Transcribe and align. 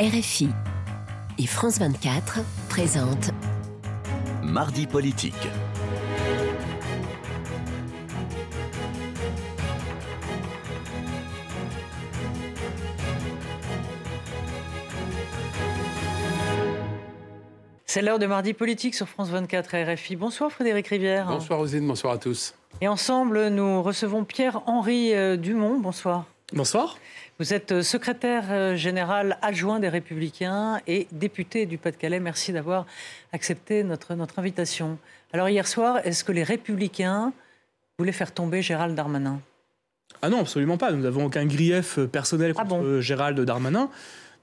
RFI 0.00 0.48
et 1.36 1.46
France 1.46 1.78
24 1.78 2.38
présentent 2.70 3.32
Mardi 4.42 4.86
politique. 4.86 5.34
C'est 17.84 18.00
l'heure 18.00 18.18
de 18.18 18.24
Mardi 18.24 18.54
politique 18.54 18.94
sur 18.94 19.06
France 19.06 19.28
24 19.28 19.74
et 19.74 19.84
RFI. 19.84 20.16
Bonsoir 20.16 20.50
Frédéric 20.50 20.86
Rivière. 20.86 21.26
Bonsoir 21.26 21.58
Rosine, 21.58 21.86
bonsoir 21.86 22.14
à 22.14 22.18
tous. 22.18 22.54
Et 22.80 22.88
ensemble, 22.88 23.48
nous 23.48 23.82
recevons 23.82 24.24
Pierre-Henri 24.24 25.12
euh, 25.12 25.36
Dumont. 25.36 25.78
Bonsoir. 25.78 26.24
Bonsoir. 26.54 26.96
Vous 27.40 27.54
êtes 27.54 27.72
euh, 27.72 27.82
secrétaire 27.82 28.44
euh, 28.50 28.76
général 28.76 29.38
adjoint 29.40 29.80
des 29.80 29.88
Républicains 29.88 30.78
et 30.86 31.06
député 31.10 31.64
du 31.64 31.78
Pas-de-Calais. 31.78 32.20
Merci 32.20 32.52
d'avoir 32.52 32.84
accepté 33.32 33.82
notre, 33.82 34.14
notre 34.14 34.38
invitation. 34.38 34.98
Alors 35.32 35.48
hier 35.48 35.66
soir, 35.66 36.00
est-ce 36.04 36.22
que 36.22 36.32
les 36.32 36.42
Républicains 36.42 37.32
voulaient 37.98 38.12
faire 38.12 38.34
tomber 38.34 38.60
Gérald 38.60 38.94
Darmanin? 38.94 39.40
Ah 40.20 40.28
non, 40.28 40.40
absolument 40.40 40.76
pas. 40.76 40.92
Nous 40.92 41.00
n'avons 41.00 41.24
aucun 41.24 41.46
grief 41.46 41.98
personnel 42.12 42.52
Ah 42.56 42.60
contre 42.60 42.82
bon 42.82 43.00
Gérald 43.00 43.40
Darmanin. 43.40 43.88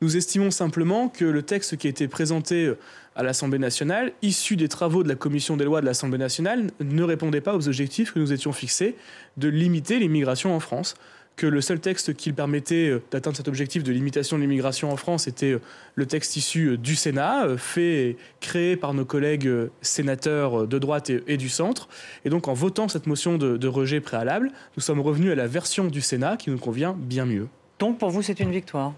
Nous 0.01 0.17
estimons 0.17 0.49
simplement 0.49 1.07
que 1.07 1.25
le 1.25 1.43
texte 1.43 1.77
qui 1.77 1.85
a 1.85 1.91
été 1.91 2.07
présenté 2.07 2.73
à 3.15 3.21
l'Assemblée 3.21 3.59
nationale, 3.59 4.11
issu 4.23 4.55
des 4.55 4.69
travaux 4.69 5.03
de 5.03 5.09
la 5.09 5.15
commission 5.15 5.55
des 5.55 5.65
lois 5.65 5.81
de 5.81 5.85
l'Assemblée 5.85 6.17
nationale, 6.17 6.71
ne 6.79 7.03
répondait 7.03 7.41
pas 7.41 7.55
aux 7.55 7.67
objectifs 7.67 8.11
que 8.11 8.17
nous 8.17 8.33
étions 8.33 8.53
fixés 8.53 8.95
de 9.37 9.49
limiter 9.49 9.99
l'immigration 9.99 10.55
en 10.55 10.59
France 10.59 10.95
que 11.37 11.45
le 11.45 11.61
seul 11.61 11.79
texte 11.79 12.15
qui 12.15 12.33
permettait 12.33 12.89
euh, 12.89 13.01
d'atteindre 13.11 13.37
cet 13.37 13.47
objectif 13.47 13.83
de 13.83 13.91
limitation 13.93 14.37
de 14.37 14.41
l'immigration 14.41 14.91
en 14.91 14.97
France 14.97 15.27
était 15.27 15.53
euh, 15.53 15.61
le 15.95 16.05
texte 16.05 16.35
issu 16.35 16.71
euh, 16.71 16.77
du 16.77 16.95
Sénat, 16.95 17.57
fait 17.57 18.09
et 18.09 18.17
créé 18.41 18.75
par 18.75 18.93
nos 18.93 19.05
collègues 19.05 19.49
sénateurs 19.81 20.67
de 20.67 20.79
droite 20.79 21.09
et, 21.09 21.37
du 21.37 21.47
centre. 21.47 21.87
Et 22.25 22.29
donc 22.29 22.47
en 22.47 22.53
votant 22.53 22.87
cette 22.87 23.05
motion 23.05 23.37
de, 23.37 23.55
de 23.55 23.67
rejet 23.67 24.01
préalable, 24.01 24.51
nous 24.75 24.81
sommes 24.81 24.99
revenus 24.99 25.31
à 25.31 25.35
la 25.35 25.47
version 25.47 25.85
du 25.85 26.01
Sénat 26.01 26.37
qui 26.37 26.49
nous 26.49 26.57
convient 26.57 26.95
bien 26.97 27.25
mieux. 27.25 27.47
Donc 27.77 27.99
pour 27.99 28.09
vous, 28.09 28.23
c'est 28.23 28.39
une 28.39 28.51
victoire? 28.51 28.93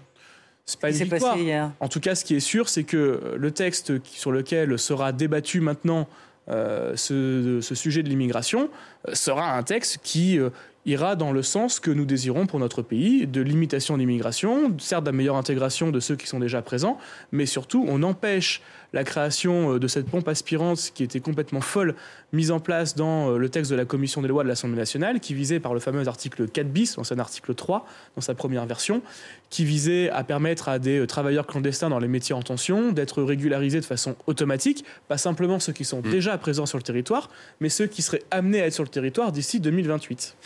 C'est 0.64 0.80
pas 0.80 0.90
une 0.90 0.96
victoire. 0.96 1.32
passé 1.34 1.44
hier 1.44 1.70
En 1.80 1.88
tout 1.88 2.00
cas, 2.00 2.14
ce 2.14 2.24
qui 2.24 2.34
est 2.34 2.40
sûr, 2.40 2.68
c'est 2.68 2.84
que 2.84 3.34
le 3.36 3.50
texte 3.50 3.92
sur 4.04 4.32
lequel 4.32 4.78
sera 4.78 5.12
débattu 5.12 5.60
maintenant 5.60 6.08
euh, 6.50 6.96
ce, 6.96 7.60
ce 7.60 7.74
sujet 7.76 8.02
de 8.02 8.08
l'immigration 8.08 8.70
euh, 9.06 9.14
sera 9.14 9.56
un 9.56 9.62
texte 9.62 10.00
qui 10.02 10.36
euh, 10.38 10.50
ira 10.86 11.16
dans 11.16 11.32
le 11.32 11.42
sens 11.42 11.80
que 11.80 11.90
nous 11.90 12.04
désirons 12.04 12.46
pour 12.46 12.58
notre 12.58 12.82
pays, 12.82 13.26
de 13.26 13.40
limitation 13.40 13.94
de 13.94 14.00
l'immigration, 14.00 14.76
certes 14.78 15.04
de 15.04 15.10
meilleure 15.10 15.36
intégration 15.36 15.90
de 15.90 16.00
ceux 16.00 16.16
qui 16.16 16.26
sont 16.26 16.40
déjà 16.40 16.62
présents, 16.62 16.98
mais 17.32 17.46
surtout 17.46 17.84
on 17.88 18.02
empêche 18.02 18.62
la 18.92 19.04
création 19.04 19.74
euh, 19.74 19.78
de 19.78 19.88
cette 19.88 20.06
pompe 20.06 20.28
aspirante 20.28 20.90
qui 20.94 21.02
était 21.02 21.20
complètement 21.20 21.60
folle 21.60 21.94
mise 22.32 22.50
en 22.50 22.60
place 22.60 22.94
dans 22.94 23.30
euh, 23.30 23.38
le 23.38 23.48
texte 23.48 23.70
de 23.70 23.76
la 23.76 23.84
commission 23.84 24.22
des 24.22 24.28
lois 24.28 24.42
de 24.42 24.48
l'Assemblée 24.48 24.76
nationale, 24.76 25.20
qui 25.20 25.34
visait 25.34 25.60
par 25.60 25.74
le 25.74 25.80
fameux 25.80 26.06
article 26.06 26.48
4 26.48 26.68
bis, 26.68 26.96
l'ancien 26.96 27.18
article 27.18 27.54
3, 27.54 27.86
dans 28.16 28.22
sa 28.22 28.34
première 28.34 28.66
version, 28.66 29.02
qui 29.50 29.64
visait 29.64 30.08
à 30.10 30.24
permettre 30.24 30.68
à 30.68 30.78
des 30.78 31.00
euh, 31.00 31.06
travailleurs 31.06 31.46
clandestins 31.46 31.90
dans 31.90 31.98
les 31.98 32.08
métiers 32.08 32.34
en 32.34 32.42
tension 32.42 32.92
d'être 32.92 33.22
régularisés 33.22 33.80
de 33.80 33.84
façon 33.84 34.16
automatique, 34.26 34.84
pas 35.08 35.18
simplement 35.18 35.58
ceux 35.58 35.72
qui 35.72 35.84
sont 35.84 36.00
déjà 36.00 36.38
présents 36.38 36.66
sur 36.66 36.78
le 36.78 36.82
territoire, 36.82 37.30
mais 37.60 37.68
ceux 37.68 37.86
qui 37.86 38.02
seraient 38.02 38.22
amenés 38.30 38.62
à 38.62 38.66
être 38.66 38.74
sur 38.74 38.84
le 38.84 38.88
territoire 38.88 39.32
d'ici 39.32 39.60
2028. 39.60 40.36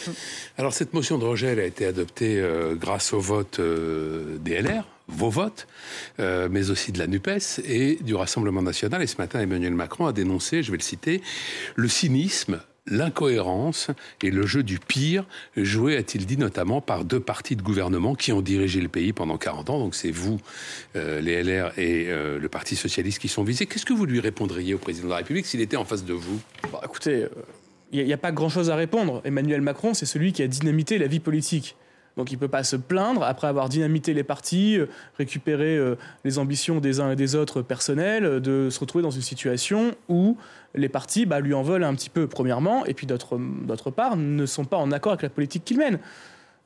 Alors 0.59 0.72
cette 0.72 0.95
motion 0.95 1.19
de 1.19 1.25
rejet 1.25 1.48
elle 1.48 1.61
a 1.61 1.65
été 1.65 1.87
adoptée 1.87 2.41
euh, 2.41 2.75
grâce 2.75 3.12
au 3.12 3.20
vote 3.20 3.59
euh, 3.59 4.39
des 4.39 4.61
LR, 4.61 4.84
vos 5.08 5.30
votes, 5.30 5.66
euh, 6.20 6.48
mais 6.50 6.70
aussi 6.70 6.92
de 6.92 6.98
la 6.98 7.06
NUPES 7.06 7.60
et 7.64 7.97
du 8.00 8.14
Rassemblement 8.14 8.62
national. 8.62 9.02
Et 9.02 9.06
ce 9.06 9.16
matin, 9.19 9.41
Emmanuel 9.41 9.74
Macron 9.74 10.06
a 10.06 10.12
dénoncé, 10.12 10.62
je 10.62 10.70
vais 10.70 10.78
le 10.78 10.83
citer, 10.83 11.22
le 11.77 11.88
cynisme 11.88 12.60
l'incohérence 12.86 13.88
et 14.22 14.31
le 14.31 14.47
jeu 14.47 14.62
du 14.62 14.78
pire 14.78 15.25
joué, 15.56 15.97
a-t-il 15.97 16.26
dit, 16.26 16.37
notamment 16.37 16.81
par 16.81 17.04
deux 17.04 17.20
partis 17.20 17.56
de 17.56 17.62
gouvernement 17.62 18.15
qui 18.15 18.32
ont 18.32 18.42
dirigé 18.42 18.81
le 18.81 18.88
pays 18.88 19.12
pendant 19.12 19.38
40 19.38 19.70
ans. 19.70 19.78
Donc 19.78 19.94
c'est 19.94 20.10
vous, 20.10 20.38
euh, 20.97 21.21
les 21.21 21.42
LR 21.42 21.78
et 21.78 22.06
euh, 22.09 22.38
le 22.38 22.48
Parti 22.48 22.76
socialiste 22.76 23.21
qui 23.21 23.28
sont 23.28 23.42
visés. 23.42 23.66
Qu'est-ce 23.66 23.86
que 23.86 23.94
vous 23.94 24.06
lui 24.06 24.21
répondriez 24.21 24.75
au 24.75 24.78
président 24.78 25.06
de 25.06 25.12
la 25.12 25.19
République 25.19 25.47
s'il 25.47 25.60
était 25.60 25.76
en 25.76 25.84
face 25.84 26.04
de 26.04 26.12
vous? 26.12 26.41
Bon, 26.71 26.78
écoutez, 26.84 27.26
il 27.92 28.04
n'y 28.04 28.12
a, 28.12 28.19
pas 28.19 28.32
grand-chose 28.32 28.71
à 28.71 28.76
répondre. 28.76 29.22
Emmanuel 29.25 29.60
Macron, 29.60 29.94
c'est 29.94 30.06
celui 30.06 30.32
qui 30.32 30.42
a 30.42 30.47
dynamité 30.47 30.98
la 30.98 31.06
vie 31.06 31.21
politique. 31.21 31.76
Donc 32.16 32.30
il 32.30 32.34
ne 32.34 32.41
peut 32.41 32.48
pas 32.48 32.62
se 32.62 32.76
plaindre, 32.76 33.22
après 33.25 33.48
avoir 33.48 33.69
dynamité 33.69 34.14
les 34.14 34.22
partis, 34.22 34.78
euh, 34.78 34.86
récupérer 35.19 35.76
euh, 35.76 35.97
les 36.25 36.38
ambitions 36.38 36.80
des 36.80 37.00
uns 37.00 37.10
et 37.10 37.16
des 37.16 37.34
autres 37.34 37.62
personnels, 37.62 38.25
euh, 38.25 38.41
de 38.41 38.70
se 38.70 38.78
retrouver 38.78 39.02
dans 39.02 39.10
une 39.10 39.22
situation 39.22 39.94
où 40.08 40.36
les 40.74 40.88
partis 40.88 41.26
bah, 41.26 41.41
lui 41.41 41.54
en 41.54 41.62
veulent 41.62 41.84
un 41.84 41.94
petit 41.94 42.10
peu, 42.10 42.26
premièrement, 42.26 42.84
et 42.86 42.94
puis 42.94 43.06
d'autre 43.06 43.91
part, 43.91 44.16
ne 44.16 44.47
sont 44.47 44.64
pas 44.64 44.76
en 44.76 44.92
accord 44.92 45.12
avec 45.12 45.22
la 45.22 45.28
politique 45.28 45.64
qu'il 45.64 45.78
mène. 45.78 45.98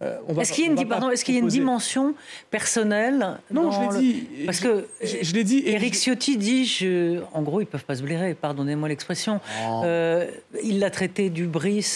Euh, 0.01 0.17
Est-ce 0.39 0.53
qu'il 0.53 0.63
y 0.65 0.69
a 0.69 0.71
une, 0.71 0.75
on 0.75 0.77
va 0.77 0.83
di- 0.85 0.89
pas 0.89 0.95
pardon, 0.97 1.11
est-ce 1.11 1.25
qu'il 1.25 1.35
y 1.35 1.39
a 1.39 1.41
une 1.41 1.47
proposer- 1.47 1.59
dimension 1.59 2.15
personnelle 2.53 3.39
Non, 3.51 3.71
je 3.73 3.79
le- 3.81 4.01
l'ai 4.01 4.01
dit. 4.13 4.27
Parce 4.47 4.61
que 4.61 4.87
je, 5.03 5.17
je 5.23 5.35
l'ai 5.35 5.45
dit. 5.45 5.63
je- 5.95 5.99
Ciotti 5.99 6.37
dit, 6.37 6.65
je... 6.67 7.21
en 7.33 7.43
gros, 7.43 7.61
ils 7.61 7.67
peuvent 7.67 7.85
pas 7.85 7.97
se 7.97 8.03
blairer, 8.03 8.35
pardonnez-moi 8.35 8.89
l'expression. 8.89 9.41
Oh. 9.69 9.83
Euh, 9.85 10.27
il 10.63 10.79
l'a 10.79 10.91
traité 10.91 11.31
du 11.31 11.47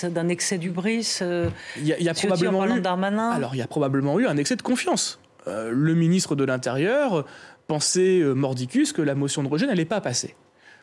d'un 0.05 0.29
excès 0.29 0.59
du 0.59 0.71
bris. 0.71 1.19
euh, 1.23 1.49
Il 1.79 1.87
y 1.87 1.93
a, 1.93 1.99
il 1.99 2.05
y 2.05 2.09
a 2.09 2.15
Ciotti 2.15 2.27
en 2.27 2.29
probablement 2.31 2.59
parlant 2.59 2.75
eu- 2.75 2.79
de 2.79 2.83
Darmanin. 2.85 3.31
Alors, 3.31 3.55
il 3.55 3.59
y 3.59 3.63
a 3.63 3.67
probablement 3.67 4.19
eu 4.19 4.27
un 4.27 4.37
excès 4.37 4.57
de 4.57 4.63
confiance. 4.63 5.21
Euh, 5.47 5.71
le 5.73 5.95
ministre 5.95 6.35
de 6.37 6.45
l'Intérieur 6.45 7.25
pensait 7.69 8.19
euh, 8.21 8.35
mordicus 8.35 8.93
que 8.93 9.03
la 9.03 9.15
motion 9.15 9.43
de 9.43 9.49
rejet 9.49 9.67
n'allait 9.67 9.85
pas 9.85 10.01
passer. 10.01 10.35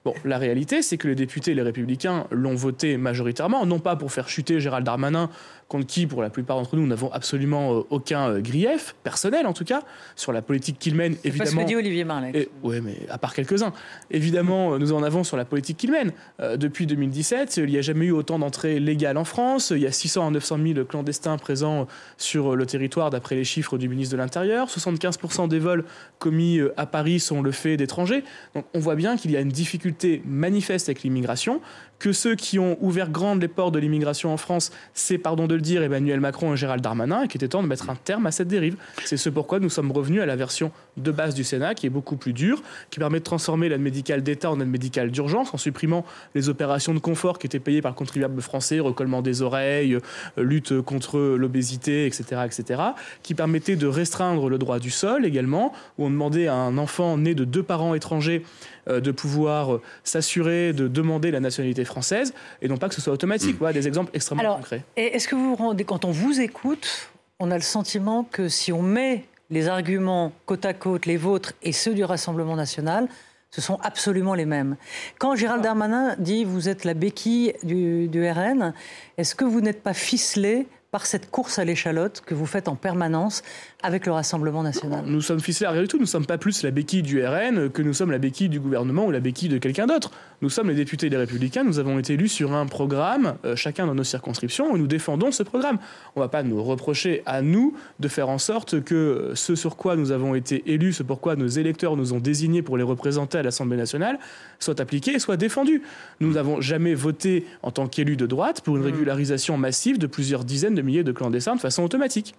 Bon, 0.05 0.13
la 0.23 0.37
réalité, 0.37 0.81
c'est 0.81 0.97
que 0.97 1.07
les 1.07 1.15
députés 1.15 1.51
et 1.51 1.55
les 1.55 1.61
républicains 1.61 2.25
l'ont 2.31 2.55
voté 2.55 2.97
majoritairement, 2.97 3.65
non 3.65 3.79
pas 3.79 3.95
pour 3.95 4.11
faire 4.11 4.29
chuter 4.29 4.59
Gérald 4.59 4.85
Darmanin, 4.85 5.29
contre 5.69 5.85
qui, 5.85 6.07
pour 6.07 6.21
la 6.21 6.29
plupart 6.29 6.57
d'entre 6.57 6.75
nous, 6.75 6.81
nous 6.81 6.87
n'avons 6.87 7.11
absolument 7.11 7.73
euh, 7.73 7.81
aucun 7.91 8.29
euh, 8.29 8.41
grief, 8.41 8.95
personnel 9.03 9.45
en 9.45 9.53
tout 9.53 9.63
cas, 9.63 9.83
sur 10.15 10.33
la 10.33 10.41
politique 10.41 10.79
qu'il 10.79 10.95
mène, 10.95 11.13
C'est 11.13 11.29
pas 11.29 11.45
ce 11.45 11.51
évidemment. 11.51 11.61
que 11.61 11.67
dit 11.67 11.75
Olivier 11.75 12.03
Marleix. 12.03 12.31
Et, 12.33 12.49
ouais, 12.63 12.81
mais 12.81 12.97
à 13.09 13.17
part 13.17 13.33
quelques-uns. 13.33 13.71
Évidemment, 14.09 14.73
euh, 14.73 14.77
nous 14.79 14.91
en 14.93 15.03
avons 15.03 15.23
sur 15.23 15.37
la 15.37 15.45
politique 15.45 15.77
qu'il 15.77 15.91
mène. 15.91 16.11
Euh, 16.39 16.57
depuis 16.57 16.87
2017, 16.87 17.57
il 17.57 17.67
n'y 17.67 17.77
a 17.77 17.81
jamais 17.81 18.07
eu 18.07 18.11
autant 18.11 18.39
d'entrées 18.39 18.79
légales 18.79 19.17
en 19.17 19.25
France. 19.25 19.71
Il 19.75 19.81
y 19.81 19.87
a 19.87 19.91
600 19.91 20.27
à 20.27 20.31
900 20.31 20.57
000 20.73 20.85
clandestins 20.85 21.37
présents 21.37 21.87
sur 22.17 22.55
le 22.55 22.65
territoire, 22.65 23.11
d'après 23.11 23.35
les 23.35 23.43
chiffres 23.43 23.77
du 23.77 23.87
ministre 23.87 24.13
de 24.13 24.17
l'Intérieur. 24.17 24.67
75% 24.69 25.47
des 25.47 25.59
vols 25.59 25.85
commis 26.17 26.59
à 26.77 26.87
Paris 26.87 27.19
sont 27.19 27.41
le 27.43 27.51
fait 27.51 27.77
d'étrangers. 27.77 28.23
Donc 28.55 28.65
on 28.73 28.79
voit 28.79 28.95
bien 28.95 29.17
qu'il 29.17 29.31
y 29.31 29.37
a 29.37 29.41
une 29.41 29.49
difficulté 29.49 29.89
manifeste 30.25 30.89
avec 30.89 31.03
l'immigration, 31.03 31.61
que 31.99 32.13
ceux 32.13 32.35
qui 32.35 32.57
ont 32.57 32.77
ouvert 32.81 33.09
grandes 33.09 33.41
les 33.41 33.47
portes 33.47 33.73
de 33.73 33.79
l'immigration 33.79 34.33
en 34.33 34.37
France, 34.37 34.71
c'est, 34.93 35.17
pardon 35.17 35.47
de 35.47 35.55
le 35.55 35.61
dire, 35.61 35.83
Emmanuel 35.83 36.19
Macron 36.19 36.53
et 36.53 36.57
Gérald 36.57 36.81
Darmanin, 36.81 37.23
et 37.23 37.27
qu'il 37.27 37.39
était 37.39 37.49
temps 37.49 37.61
de 37.61 37.67
mettre 37.67 37.89
un 37.89 37.95
terme 37.95 38.25
à 38.25 38.31
cette 38.31 38.47
dérive. 38.47 38.75
C'est 39.05 39.17
ce 39.17 39.29
pourquoi 39.29 39.59
nous 39.59 39.69
sommes 39.69 39.91
revenus 39.91 40.21
à 40.21 40.25
la 40.25 40.35
version 40.35 40.71
de 40.97 41.11
base 41.11 41.35
du 41.35 41.43
Sénat, 41.43 41.75
qui 41.75 41.85
est 41.85 41.89
beaucoup 41.89 42.15
plus 42.15 42.33
dure, 42.33 42.63
qui 42.89 42.99
permet 42.99 43.19
de 43.19 43.23
transformer 43.23 43.69
l'aide 43.69 43.81
médicale 43.81 44.23
d'État 44.23 44.49
en 44.49 44.59
aide 44.59 44.69
médicale 44.69 45.11
d'urgence, 45.11 45.53
en 45.53 45.57
supprimant 45.57 46.05
les 46.35 46.49
opérations 46.49 46.93
de 46.93 46.99
confort 46.99 47.37
qui 47.37 47.47
étaient 47.47 47.59
payées 47.59 47.81
par 47.81 47.91
le 47.91 47.95
contribuable 47.95 48.41
français, 48.41 48.79
recollement 48.79 49.21
des 49.21 49.41
oreilles, 49.41 49.95
euh, 49.95 49.99
lutte 50.37 50.81
contre 50.81 51.19
l'obésité, 51.19 52.05
etc., 52.05 52.41
etc., 52.45 52.81
qui 53.23 53.35
permettait 53.35 53.75
de 53.75 53.87
restreindre 53.87 54.49
le 54.49 54.57
droit 54.57 54.79
du 54.79 54.89
sol 54.89 55.25
également, 55.25 55.73
où 55.97 56.05
on 56.05 56.09
demandait 56.09 56.47
à 56.47 56.55
un 56.55 56.77
enfant 56.77 57.17
né 57.17 57.35
de 57.35 57.43
deux 57.43 57.63
parents 57.63 57.93
étrangers 57.93 58.43
euh, 58.89 58.99
de 59.01 59.11
pouvoir 59.11 59.75
euh, 59.75 59.81
s'assurer 60.03 60.73
de 60.73 60.87
demander 60.87 61.31
la 61.31 61.39
nationalité 61.39 61.83
française, 61.89 62.33
et 62.61 62.67
non 62.67 62.77
pas 62.77 62.87
que 62.89 62.95
ce 62.95 63.01
soit 63.01 63.13
automatique. 63.13 63.57
Voilà 63.59 63.73
des 63.73 63.87
exemples 63.87 64.11
extrêmement 64.13 64.41
Alors, 64.41 64.57
concrets. 64.57 64.83
et 64.95 65.15
est-ce 65.15 65.27
que 65.27 65.35
vous 65.35 65.49
vous 65.49 65.55
rendez, 65.55 65.83
quand 65.83 66.05
on 66.05 66.11
vous 66.11 66.39
écoute, 66.39 67.09
on 67.39 67.51
a 67.51 67.55
le 67.55 67.61
sentiment 67.63 68.23
que 68.23 68.47
si 68.47 68.71
on 68.71 68.81
met 68.81 69.25
les 69.49 69.67
arguments 69.67 70.31
côte 70.45 70.65
à 70.65 70.73
côte, 70.73 71.05
les 71.05 71.17
vôtres 71.17 71.53
et 71.63 71.71
ceux 71.71 71.93
du 71.93 72.03
Rassemblement 72.03 72.55
national, 72.55 73.07
ce 73.51 73.61
sont 73.61 73.79
absolument 73.81 74.35
les 74.35 74.45
mêmes? 74.45 74.75
Quand 75.17 75.35
Gérald 75.35 75.63
Darmanin 75.63 76.15
dit 76.19 76.43
vous 76.45 76.69
êtes 76.69 76.85
la 76.85 76.93
béquille 76.93 77.53
du, 77.63 78.07
du 78.07 78.29
RN, 78.29 78.73
est-ce 79.17 79.33
que 79.35 79.45
vous 79.45 79.61
n'êtes 79.61 79.81
pas 79.81 79.95
ficelé 79.95 80.67
par 80.91 81.05
cette 81.05 81.29
course 81.29 81.59
à 81.59 81.65
l'échalote 81.65 82.21
que 82.25 82.33
vous 82.33 82.45
faites 82.45 82.67
en 82.67 82.75
permanence 82.75 83.43
avec 83.81 84.05
le 84.05 84.11
Rassemblement 84.11 84.61
national 84.61 85.05
Nous 85.05 85.21
sommes 85.21 85.39
ficelés 85.39 85.67
à 85.67 85.71
rien 85.71 85.81
du 85.81 85.87
tout. 85.87 85.97
Nous 85.97 86.03
ne 86.03 86.07
sommes 86.07 86.25
pas 86.25 86.37
plus 86.37 86.63
la 86.63 86.71
béquille 86.71 87.01
du 87.01 87.25
RN 87.25 87.69
que 87.69 87.81
nous 87.81 87.93
sommes 87.93 88.11
la 88.11 88.17
béquille 88.17 88.49
du 88.49 88.59
gouvernement 88.59 89.05
ou 89.05 89.11
la 89.11 89.21
béquille 89.21 89.47
de 89.47 89.57
quelqu'un 89.57 89.87
d'autre. 89.87 90.11
Nous 90.41 90.49
sommes 90.49 90.67
les 90.67 90.75
députés 90.75 91.09
des 91.09 91.15
Républicains. 91.15 91.63
Nous 91.63 91.79
avons 91.79 91.97
été 91.97 92.13
élus 92.13 92.27
sur 92.27 92.53
un 92.53 92.65
programme, 92.65 93.35
euh, 93.45 93.55
chacun 93.55 93.87
dans 93.87 93.95
nos 93.95 94.03
circonscriptions, 94.03 94.75
et 94.75 94.79
nous 94.79 94.87
défendons 94.87 95.31
ce 95.31 95.43
programme. 95.43 95.77
On 96.15 96.19
ne 96.19 96.25
va 96.25 96.29
pas 96.29 96.43
nous 96.43 96.61
reprocher 96.61 97.23
à 97.25 97.41
nous 97.41 97.73
de 97.99 98.07
faire 98.09 98.27
en 98.27 98.37
sorte 98.37 98.83
que 98.83 99.31
ce 99.35 99.55
sur 99.55 99.77
quoi 99.77 99.95
nous 99.95 100.11
avons 100.11 100.35
été 100.35 100.63
élus, 100.65 100.93
ce 100.93 101.03
pourquoi 101.03 101.37
nos 101.37 101.47
électeurs 101.47 101.95
nous 101.95 102.11
ont 102.11 102.19
désignés 102.19 102.61
pour 102.61 102.77
les 102.77 102.83
représenter 102.83 103.37
à 103.37 103.43
l'Assemblée 103.43 103.77
nationale, 103.77 104.19
soit 104.59 104.81
appliqué 104.81 105.13
et 105.13 105.19
soit 105.19 105.37
défendu. 105.37 105.83
Nous 106.19 106.33
n'avons 106.33 106.59
jamais 106.59 106.95
voté 106.95 107.45
en 107.63 107.71
tant 107.71 107.87
qu'élus 107.87 108.17
de 108.17 108.25
droite 108.25 108.61
pour 108.61 108.75
une 108.75 108.83
régularisation 108.83 109.57
massive 109.57 109.97
de 109.97 110.07
plusieurs 110.07 110.43
dizaines 110.43 110.75
de 110.75 110.81
milliers 110.81 111.03
de 111.03 111.13
clandestins 111.13 111.55
de 111.55 111.61
façon 111.61 111.83
automatique. 111.83 112.35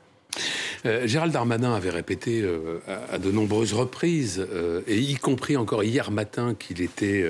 Euh, 0.87 1.07
Gérald 1.07 1.33
Darmanin 1.33 1.75
avait 1.75 1.91
répété 1.91 2.43
euh, 2.43 2.79
à, 3.13 3.19
de 3.19 3.31
nombreuses 3.31 3.73
reprises, 3.73 4.45
euh, 4.53 4.81
et 4.87 4.99
y 4.99 5.15
compris 5.17 5.57
encore 5.57 5.85
hier 5.85 6.11
matin, 6.11 6.55
qu'il 6.59 6.81
était 6.81 7.25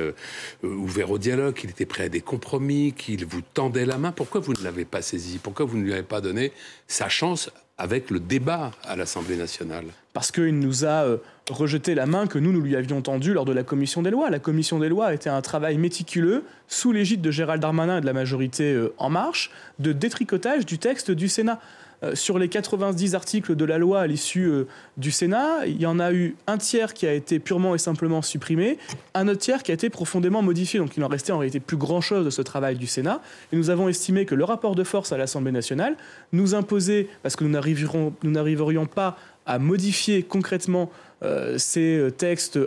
ouvert 0.62 1.10
au 1.10 1.18
dialogue, 1.18 1.54
qu'il 1.54 1.70
était 1.70 1.86
prêt 1.86 2.04
à 2.04 2.08
des 2.08 2.20
compromis, 2.20 2.92
qu'il 2.92 3.26
vous 3.26 3.42
tendait 3.42 3.84
la 3.84 3.98
main. 3.98 4.12
Pourquoi 4.12 4.40
vous 4.40 4.52
ne 4.52 4.62
l'avez 4.62 4.84
pas 4.84 5.02
saisi? 5.02 5.38
Pourquoi 5.38 5.66
vous 5.66 5.76
ne 5.76 5.82
lui 5.82 5.92
avez 5.92 6.02
pas 6.02 6.20
donné 6.20 6.52
sa 6.86 7.08
chance 7.08 7.50
avec 7.78 8.10
le 8.10 8.20
débat 8.20 8.72
à 8.84 8.96
l'Assemblée 8.96 9.36
nationale? 9.36 9.86
Parce 10.12 10.30
qu'il 10.32 10.58
nous 10.58 10.84
a 10.84 11.06
rejeté 11.48 11.94
la 11.94 12.06
main 12.06 12.26
que 12.26 12.38
nous, 12.38 12.52
nous 12.52 12.60
lui 12.60 12.76
avions 12.76 13.00
tendue 13.00 13.32
lors 13.32 13.44
de 13.44 13.52
la 13.52 13.62
commission 13.62 14.02
des 14.02 14.10
lois. 14.10 14.30
La 14.30 14.38
commission 14.38 14.78
des 14.78 14.88
lois 14.88 15.12
été 15.14 15.28
un 15.28 15.40
travail 15.42 15.78
méticuleux, 15.78 16.44
sous 16.68 16.92
l'égide 16.92 17.20
de 17.20 17.30
Gérald 17.30 17.62
Darmanin 17.62 17.98
et 17.98 18.00
de 18.00 18.06
la 18.06 18.12
majorité 18.12 18.78
En 18.98 19.10
Marche, 19.10 19.50
de 19.78 19.92
détricotage 19.92 20.66
du 20.66 20.78
texte 20.78 21.10
du 21.10 21.28
Sénat. 21.28 21.60
Euh, 22.02 22.14
sur 22.14 22.38
les 22.38 22.48
90 22.48 23.14
articles 23.14 23.54
de 23.54 23.64
la 23.64 23.76
loi 23.76 24.00
à 24.00 24.06
l'issue 24.06 24.46
euh, 24.46 24.66
du 24.96 25.10
Sénat, 25.10 25.66
il 25.66 25.78
y 25.80 25.84
en 25.84 26.00
a 26.00 26.12
eu 26.12 26.34
un 26.46 26.56
tiers 26.56 26.94
qui 26.94 27.06
a 27.06 27.12
été 27.12 27.38
purement 27.38 27.74
et 27.74 27.78
simplement 27.78 28.22
supprimé, 28.22 28.78
un 29.12 29.28
autre 29.28 29.40
tiers 29.40 29.62
qui 29.62 29.70
a 29.70 29.74
été 29.74 29.90
profondément 29.90 30.40
modifié. 30.40 30.80
Donc 30.80 30.96
il 30.96 31.00
n'en 31.00 31.08
restait 31.08 31.32
en 31.32 31.38
réalité 31.38 31.60
plus 31.60 31.76
grand-chose 31.76 32.24
de 32.24 32.30
ce 32.30 32.40
travail 32.40 32.76
du 32.76 32.86
Sénat. 32.86 33.20
Et 33.52 33.56
nous 33.56 33.68
avons 33.68 33.88
estimé 33.88 34.24
que 34.24 34.34
le 34.34 34.44
rapport 34.44 34.74
de 34.74 34.84
force 34.84 35.12
à 35.12 35.18
l'Assemblée 35.18 35.52
nationale 35.52 35.96
nous 36.32 36.54
imposait, 36.54 37.08
parce 37.22 37.36
que 37.36 37.44
nous 37.44 38.30
n'arriverions 38.30 38.86
pas 38.86 39.18
à 39.44 39.58
modifier 39.58 40.22
concrètement 40.22 40.90
euh, 41.22 41.58
ces 41.58 42.08
textes 42.16 42.58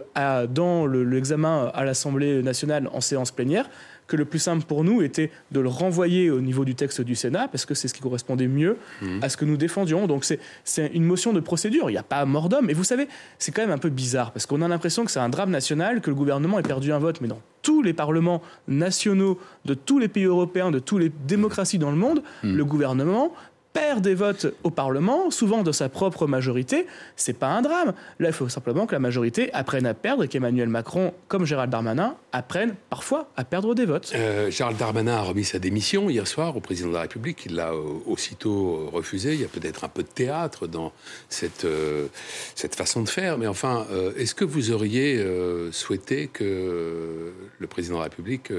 dans 0.49 0.85
l'examen 0.85 1.71
à 1.73 1.85
l'Assemblée 1.85 2.43
nationale 2.43 2.87
en 2.93 3.01
séance 3.01 3.31
plénière, 3.31 3.67
que 4.13 4.17
le 4.17 4.25
plus 4.25 4.37
simple 4.37 4.63
pour 4.63 4.83
nous 4.83 5.01
était 5.01 5.31
de 5.51 5.59
le 5.59 5.69
renvoyer 5.69 6.29
au 6.29 6.39
niveau 6.39 6.65
du 6.65 6.75
texte 6.75 7.01
du 7.01 7.15
Sénat, 7.15 7.47
parce 7.47 7.65
que 7.65 7.73
c'est 7.73 7.87
ce 7.87 7.95
qui 7.95 8.01
correspondait 8.01 8.47
mieux 8.47 8.77
mmh. 9.01 9.23
à 9.23 9.29
ce 9.29 9.37
que 9.37 9.43
nous 9.43 9.57
défendions. 9.57 10.05
Donc 10.05 10.23
c'est 10.23 10.91
une 10.93 11.03
motion 11.03 11.33
de 11.33 11.39
procédure, 11.39 11.89
il 11.89 11.93
n'y 11.93 11.97
a 11.97 12.03
pas 12.03 12.23
mort 12.25 12.47
d'homme. 12.47 12.69
Et 12.69 12.73
vous 12.73 12.83
savez, 12.83 13.07
c'est 13.39 13.51
quand 13.51 13.63
même 13.63 13.71
un 13.71 13.79
peu 13.79 13.89
bizarre, 13.89 14.31
parce 14.31 14.45
qu'on 14.45 14.61
a 14.61 14.67
l'impression 14.67 15.03
que 15.03 15.09
c'est 15.09 15.19
un 15.19 15.29
drame 15.29 15.49
national, 15.49 15.99
que 15.99 16.11
le 16.11 16.15
gouvernement 16.15 16.59
ait 16.59 16.63
perdu 16.63 16.93
un 16.93 16.99
vote, 16.99 17.21
mais 17.21 17.27
dans 17.27 17.41
tous 17.63 17.81
les 17.81 17.93
parlements 17.93 18.43
nationaux 18.67 19.39
de 19.65 19.73
tous 19.73 19.97
les 19.97 20.09
pays 20.09 20.25
européens, 20.25 20.69
de 20.69 20.77
toutes 20.77 21.01
les 21.01 21.11
démocraties 21.25 21.79
dans 21.79 21.89
le 21.89 21.97
monde, 21.97 22.21
mmh. 22.43 22.53
le 22.53 22.65
gouvernement 22.65 23.33
perd 23.73 24.01
des 24.01 24.13
votes 24.13 24.53
au 24.63 24.69
Parlement, 24.69 25.31
souvent 25.31 25.63
de 25.63 25.71
sa 25.71 25.89
propre 25.89 26.27
majorité, 26.27 26.85
c'est 27.15 27.33
pas 27.33 27.47
un 27.47 27.61
drame. 27.61 27.93
Là, 28.19 28.29
il 28.29 28.33
faut 28.33 28.47
simplement 28.47 28.85
que 28.85 28.93
la 28.93 28.99
majorité 28.99 29.51
apprenne 29.53 29.87
à 29.87 29.95
perdre 29.95 30.23
et 30.23 30.27
qu'Emmanuel 30.27 30.69
Macron, 30.69 31.13
comme 31.27 31.45
Gérald 31.45 31.71
Darmanin, 31.71 32.15
apprennent 32.31 32.75
parfois 32.89 33.29
à 33.35 33.43
perdre 33.43 33.73
des 33.73 33.85
votes. 33.85 34.13
Euh, 34.15 34.51
Gérald 34.51 34.77
Darmanin 34.77 35.15
a 35.15 35.21
remis 35.21 35.43
sa 35.43 35.59
démission 35.59 36.09
hier 36.09 36.27
soir 36.27 36.55
au 36.55 36.59
président 36.59 36.89
de 36.89 36.93
la 36.93 37.01
République. 37.01 37.45
Il 37.47 37.55
l'a 37.55 37.73
aussitôt 38.05 38.89
refusé. 38.91 39.33
Il 39.33 39.41
y 39.41 39.45
a 39.45 39.47
peut-être 39.47 39.83
un 39.83 39.89
peu 39.89 40.03
de 40.03 40.07
théâtre 40.07 40.67
dans 40.67 40.93
cette, 41.29 41.65
euh, 41.65 42.07
cette 42.55 42.75
façon 42.75 43.01
de 43.01 43.09
faire. 43.09 43.37
Mais 43.39 43.47
enfin, 43.47 43.87
euh, 43.91 44.13
est-ce 44.17 44.35
que 44.35 44.45
vous 44.45 44.71
auriez 44.71 45.23
souhaité 45.71 46.27
que 46.27 47.33
le 47.57 47.67
président 47.67 47.95
de 47.95 47.99
la 47.99 48.03
République 48.05 48.51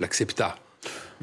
l'acceptât? 0.00 0.56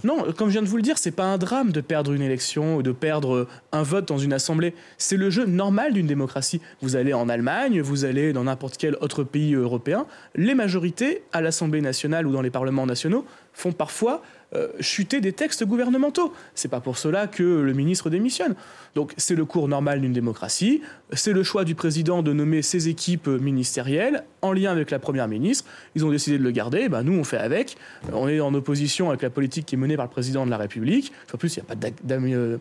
Non, 0.04 0.32
comme 0.36 0.50
je 0.50 0.54
viens 0.54 0.62
de 0.62 0.68
vous 0.68 0.78
le 0.78 0.82
dire, 0.82 0.98
c'est 0.98 1.12
pas 1.12 1.26
un 1.26 1.38
drame 1.38 1.72
de 1.72 1.82
perdre 1.82 2.12
une 2.12 2.22
élection 2.22 2.78
ou 2.78 2.84
de 2.84 2.92
perdre 2.92 3.48
un 3.72 3.84
vote 3.84 4.08
dans 4.08 4.18
une 4.18 4.34
assemblée. 4.34 4.74
C'est 4.98 5.18
le 5.18 5.30
jeu 5.30 5.46
normal 5.46 5.94
d'une 5.94 6.08
démocratie. 6.08 6.62
Vous 6.82 6.96
allez 6.96 7.14
en 7.14 7.30
Allemagne, 7.30 7.82
vous 7.82 8.06
allez 8.06 8.34
dans 8.34 8.44
n'importe 8.44 8.78
quel 8.78 8.96
autre 9.02 9.24
pays 9.24 9.54
européen, 9.54 10.06
les 10.36 10.56
majorités 10.56 11.24
à 11.32 11.42
l'Assemblée 11.42 11.82
nationale 11.82 12.28
ou 12.28 12.32
dans 12.32 12.42
les 12.42 12.50
parlements 12.50 12.86
nationaux 12.86 13.26
font 13.54 13.72
parfois 13.72 14.22
euh, 14.54 14.68
chuter 14.80 15.22
des 15.22 15.34
textes 15.34 15.66
gouvernementaux. 15.66 16.32
C'est 16.54 16.68
pas 16.68 16.80
pour 16.80 16.98
cela 16.98 17.28
que 17.28 17.44
le 17.44 17.74
ministre 17.74 18.10
démissionne. 18.10 18.56
Donc 18.94 19.14
c'est 19.18 19.36
le 19.36 19.44
cours 19.44 19.68
normal 19.68 20.02
d'une 20.02 20.14
démocratie, 20.14 20.82
c'est 21.12 21.34
le 21.34 21.44
choix 21.44 21.64
du 21.66 21.74
président 21.74 22.22
de 22.22 22.32
nommer 22.32 22.62
ses 22.62 22.88
équipes 22.88 23.28
ministérielles 23.28 24.24
en 24.42 24.54
lien 24.54 24.72
avec 24.72 24.92
la 24.92 25.00
première 25.00 25.28
ministre. 25.28 25.66
Ils 25.96 26.06
ont 26.06 26.12
décidé 26.12 26.38
de 26.38 26.44
le 26.44 26.52
garder, 26.52 26.90
ben 26.90 27.04
nous 27.04 27.14
on 27.14 27.24
fait 27.24 27.38
avec. 27.38 27.76
Euh, 28.08 28.12
on 28.14 28.28
est 28.28 28.40
en 28.40 28.54
opposition 28.54 29.10
avec 29.10 29.24
la 29.24 29.30
politique 29.30 29.66
qui 29.66 29.76
est 29.76 29.80
menée 29.86 29.98
par 29.98 30.06
le 30.06 30.12
président 30.12 30.46
de 30.46 30.52
la 30.52 30.58
République. 30.58 31.12
En 31.34 31.38
plus, 31.38 31.56
il 31.56 31.60
n'y 31.60 31.72
a 31.72 31.76
pas 31.76 32.16
euh, 32.16 32.58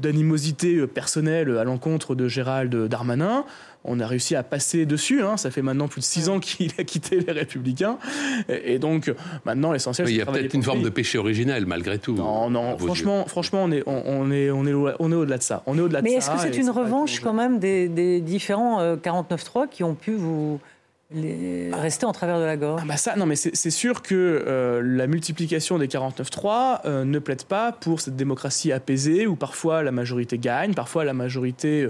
d'animosité 0.00 0.86
personnelle 0.86 1.56
à 1.56 1.64
l'encontre 1.64 2.14
de 2.14 2.28
Gérald 2.28 2.74
Darmanin 2.88 3.44
on 3.84 4.00
a 4.00 4.06
réussi 4.06 4.34
à 4.34 4.42
passer 4.42 4.86
dessus. 4.86 5.22
Hein. 5.22 5.36
Ça 5.36 5.50
fait 5.50 5.62
maintenant 5.62 5.88
plus 5.88 6.00
de 6.00 6.06
six 6.06 6.28
ans 6.28 6.40
qu'il 6.40 6.72
a 6.78 6.84
quitté 6.84 7.20
les 7.20 7.32
Républicains. 7.32 7.98
Et, 8.48 8.78
donc, 8.78 9.12
maintenant, 9.44 9.72
l'essentiel, 9.72 10.06
c'est 10.06 10.12
Il 10.12 10.16
y 10.16 10.22
a 10.22 10.26
peut-être 10.26 10.54
une 10.54 10.62
forme 10.62 10.82
de 10.82 10.88
péché 10.88 11.18
originel, 11.18 11.66
malgré 11.66 11.98
tout. 11.98 12.14
Non, 12.14 12.50
non, 12.50 12.78
franchement, 12.78 13.26
franchement 13.26 13.64
on 13.64 13.70
est, 13.70 13.82
on, 13.86 14.30
est, 14.30 14.50
on 14.50 14.66
est, 14.66 14.72
on 14.72 15.12
est 15.12 15.14
au-delà 15.14 15.38
de 15.38 15.42
ça. 15.42 15.62
On 15.66 15.76
est 15.76 15.80
au-delà 15.80 16.02
Mais 16.02 16.14
est-ce 16.14 16.30
que 16.30 16.38
c'est 16.38 16.56
une 16.56 16.70
revanche, 16.70 17.20
quand 17.20 17.34
même, 17.34 17.58
des, 17.58 18.20
différents 18.20 18.94
49.3 18.96 19.62
euh, 19.62 19.66
qui 19.66 19.84
ont 19.84 19.94
pu 19.94 20.14
vous. 20.14 20.60
Rester 21.12 22.06
en 22.06 22.12
travers 22.12 22.38
de 22.38 22.44
la 22.44 22.56
gorge. 22.56 22.80
Ah 22.82 22.86
bah 22.86 22.96
ça, 22.96 23.16
non, 23.16 23.26
mais 23.26 23.36
c'est 23.36 23.70
sûr 23.70 24.02
que 24.02 24.44
euh, 24.46 24.82
la 24.82 25.06
multiplication 25.06 25.78
des 25.78 25.86
49.3 25.86 26.80
euh, 26.84 27.04
ne 27.04 27.18
plaide 27.18 27.44
pas 27.44 27.72
pour 27.72 28.00
cette 28.00 28.16
démocratie 28.16 28.72
apaisée 28.72 29.26
où 29.26 29.36
parfois 29.36 29.82
la 29.82 29.92
majorité 29.92 30.38
gagne, 30.38 30.74
parfois 30.74 31.04
la 31.04 31.14
majorité 31.14 31.88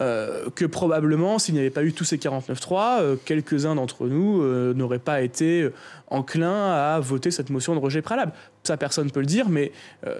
Euh, 0.00 0.48
que 0.54 0.64
probablement, 0.64 1.38
s'il 1.38 1.52
n'y 1.54 1.60
avait 1.60 1.70
pas 1.70 1.84
eu 1.84 1.92
tous 1.92 2.04
ces 2.04 2.16
49-3, 2.16 3.00
euh, 3.00 3.16
quelques-uns 3.22 3.74
d'entre 3.74 4.06
nous 4.06 4.40
euh, 4.40 4.72
n'auraient 4.72 4.98
pas 4.98 5.20
été 5.20 5.68
enclins 6.08 6.72
à 6.72 6.98
voter 7.00 7.30
cette 7.30 7.50
motion 7.50 7.74
de 7.74 7.80
rejet 7.80 8.00
préalable. 8.00 8.32
Ça, 8.64 8.78
personne 8.78 9.06
ne 9.06 9.10
peut 9.10 9.20
le 9.20 9.26
dire, 9.26 9.48
mais 9.48 9.72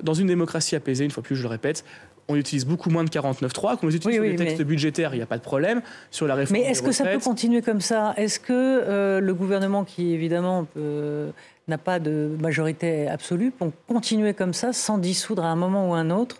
dans 0.02 0.14
une 0.14 0.26
démocratie 0.26 0.76
apaisée, 0.76 1.04
une 1.04 1.10
fois 1.10 1.22
plus, 1.22 1.36
je 1.36 1.42
le 1.42 1.48
répète, 1.48 1.84
on 2.28 2.36
utilise 2.36 2.66
beaucoup 2.66 2.90
moins 2.90 3.04
de 3.04 3.08
49.3. 3.08 3.78
Qu'on 3.78 3.86
les 3.86 3.96
utilise 3.96 4.16
sur 4.16 4.24
les 4.24 4.36
textes 4.36 4.62
budgétaires, 4.62 5.14
il 5.14 5.18
n'y 5.18 5.22
a 5.22 5.26
pas 5.26 5.38
de 5.38 5.42
problème. 5.42 5.80
Sur 6.10 6.26
la 6.26 6.34
réforme 6.34 6.60
Mais 6.60 6.66
est-ce 6.66 6.82
que 6.82 6.92
ça 6.92 7.04
peut 7.04 7.18
continuer 7.18 7.62
comme 7.62 7.80
ça? 7.80 8.14
Est-ce 8.16 8.40
que 8.40 9.20
le 9.20 9.34
gouvernement, 9.34 9.84
qui 9.84 10.12
évidemment 10.12 10.66
n'a 11.68 11.78
pas 11.78 11.98
de 11.98 12.30
majorité 12.40 13.08
absolue, 13.08 13.52
peut 13.52 13.70
continuer 13.86 14.34
comme 14.34 14.54
ça 14.54 14.72
sans 14.72 14.98
dissoudre 14.98 15.44
à 15.44 15.48
un 15.48 15.56
moment 15.56 15.90
ou 15.90 15.94
à 15.94 15.98
un 15.98 16.10
autre 16.10 16.36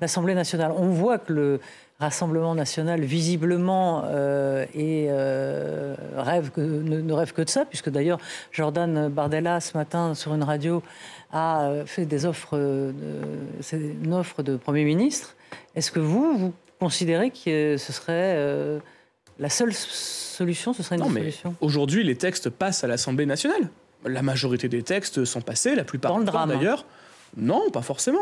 l'Assemblée 0.00 0.34
nationale? 0.34 0.72
On 0.76 0.88
voit 0.88 1.18
que 1.18 1.32
le 1.32 1.60
Rassemblement 2.00 2.54
national, 2.54 3.00
visiblement, 3.00 4.04
euh, 4.04 4.64
et, 4.72 5.06
euh, 5.08 5.96
rêve 6.16 6.52
que, 6.52 6.60
ne, 6.60 7.12
rêve 7.12 7.32
que 7.32 7.42
de 7.42 7.50
ça, 7.50 7.64
puisque 7.64 7.90
d'ailleurs, 7.90 8.20
Jordan 8.52 9.08
Bardella, 9.08 9.58
ce 9.58 9.76
matin, 9.76 10.14
sur 10.14 10.32
une 10.32 10.44
radio, 10.44 10.80
a 11.32 11.64
euh, 11.64 11.86
fait 11.86 12.06
des 12.06 12.24
offres, 12.24 12.56
de, 12.56 12.94
une 13.72 14.14
offre 14.14 14.44
de 14.44 14.56
Premier 14.56 14.84
ministre. 14.84 15.34
Est-ce 15.74 15.90
que 15.90 15.98
vous, 15.98 16.38
vous 16.38 16.54
considérez 16.78 17.32
que 17.32 17.76
ce 17.76 17.92
serait 17.92 18.80
la 19.40 19.50
seule 19.50 19.74
solution, 19.74 20.72
ce 20.72 20.84
serait 20.84 20.98
une 20.98 21.02
non, 21.02 21.12
solution? 21.12 21.56
Aujourd'hui, 21.60 22.04
les 22.04 22.14
textes 22.14 22.48
passent 22.48 22.84
à 22.84 22.86
l'Assemblée 22.86 23.26
nationale. 23.26 23.70
La 24.04 24.22
majorité 24.22 24.68
des 24.68 24.84
textes 24.84 25.24
sont 25.24 25.40
passés, 25.40 25.74
la 25.74 25.82
plupart 25.82 26.16
d'ailleurs. 26.46 26.84
Non, 27.36 27.70
pas 27.70 27.82
forcément. 27.82 28.20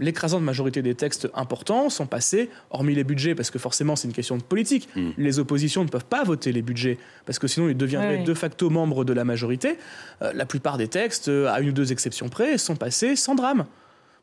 L'écrasante 0.00 0.42
majorité 0.42 0.82
des 0.82 0.94
textes 0.94 1.28
importants 1.34 1.90
sont 1.90 2.06
passés, 2.06 2.48
hormis 2.70 2.94
les 2.94 3.04
budgets, 3.04 3.34
parce 3.34 3.50
que 3.50 3.58
forcément 3.58 3.96
c'est 3.96 4.08
une 4.08 4.14
question 4.14 4.36
de 4.36 4.42
politique. 4.42 4.88
Hmm. 4.94 5.10
Les 5.18 5.38
oppositions 5.38 5.84
ne 5.84 5.88
peuvent 5.88 6.04
pas 6.04 6.24
voter 6.24 6.52
les 6.52 6.62
budgets, 6.62 6.98
parce 7.24 7.38
que 7.38 7.48
sinon 7.48 7.68
ils 7.68 7.76
deviendraient 7.76 8.22
de 8.22 8.34
facto 8.34 8.70
membres 8.70 9.04
de 9.04 9.12
la 9.12 9.24
majorité. 9.24 9.78
Euh, 10.22 10.32
la 10.32 10.46
plupart 10.46 10.78
des 10.78 10.88
textes, 10.88 11.28
à 11.28 11.60
une 11.60 11.70
ou 11.70 11.72
deux 11.72 11.92
exceptions 11.92 12.28
près, 12.28 12.56
sont 12.58 12.76
passés 12.76 13.16
sans 13.16 13.34
drame. 13.34 13.66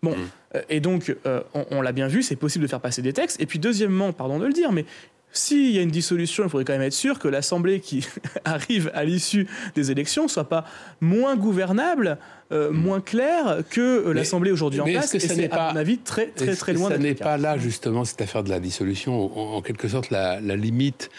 Bon, 0.02 0.12
hmm. 0.12 0.28
euh, 0.56 0.62
et 0.70 0.80
donc, 0.82 1.16
euh, 1.26 1.42
on, 1.54 1.66
on 1.72 1.82
l'a 1.82 1.94
bien 1.94 2.08
vu, 2.08 2.24
c'est 2.24 2.36
possible 2.36 2.64
de 2.64 2.70
faire 2.70 2.82
passer 2.82 3.02
des 3.02 3.14
textes. 3.14 3.42
Et 3.42 3.46
puis, 3.46 3.58
deuxièmement, 3.58 4.12
pardon 4.12 4.38
de 4.38 4.46
le 4.46 4.54
dire, 4.54 4.72
mais 4.72 4.86
s'il 5.34 5.72
y 5.72 5.80
a 5.80 5.82
une 5.82 5.90
dissolution, 5.90 6.44
il 6.44 6.50
faudrait 6.50 6.64
quand 6.64 6.74
même 6.74 6.84
être 6.84 6.94
sûr 6.94 7.20
que 7.20 7.28
l'Assemblée 7.28 7.80
qui 7.80 8.08
arrive 8.46 8.92
à 8.94 9.04
l'issue 9.04 9.48
des 9.76 9.92
élections 9.92 10.28
soit 10.28 10.48
pas 10.48 10.66
moins 11.02 11.36
gouvernable, 11.36 12.20
euh, 12.52 12.70
hmm. 12.70 12.76
moins 12.76 13.02
claire 13.02 13.58
que 13.70 13.82
euh, 13.82 14.14
l'Assemblée 14.14 14.52
aujourd'hui 14.52 14.80
en 14.80 14.86
place. 14.86 15.12
Que 15.12 15.20
ça 15.20 15.36
n'est 15.36 15.50
pas, 15.50 15.70
à 15.70 15.74
mon 15.74 15.80
avis, 15.80 15.98
très 15.98 16.28
très 16.28 16.56
très 16.56 16.74
loin. 16.74 16.90
Ça 16.90 16.98
n'est 17.00 17.16
pas 17.16 17.38
là 17.38 17.58
justement 17.58 18.06
cette 18.06 18.22
affaire 18.22 18.44
de 18.44 18.50
la 18.50 18.60
dissolution, 18.60 19.56
en, 19.56 19.62
quelque 19.62 19.88
sorte 19.88 20.12
la, 20.12 20.40
la 20.40 20.56
limite 20.56 21.10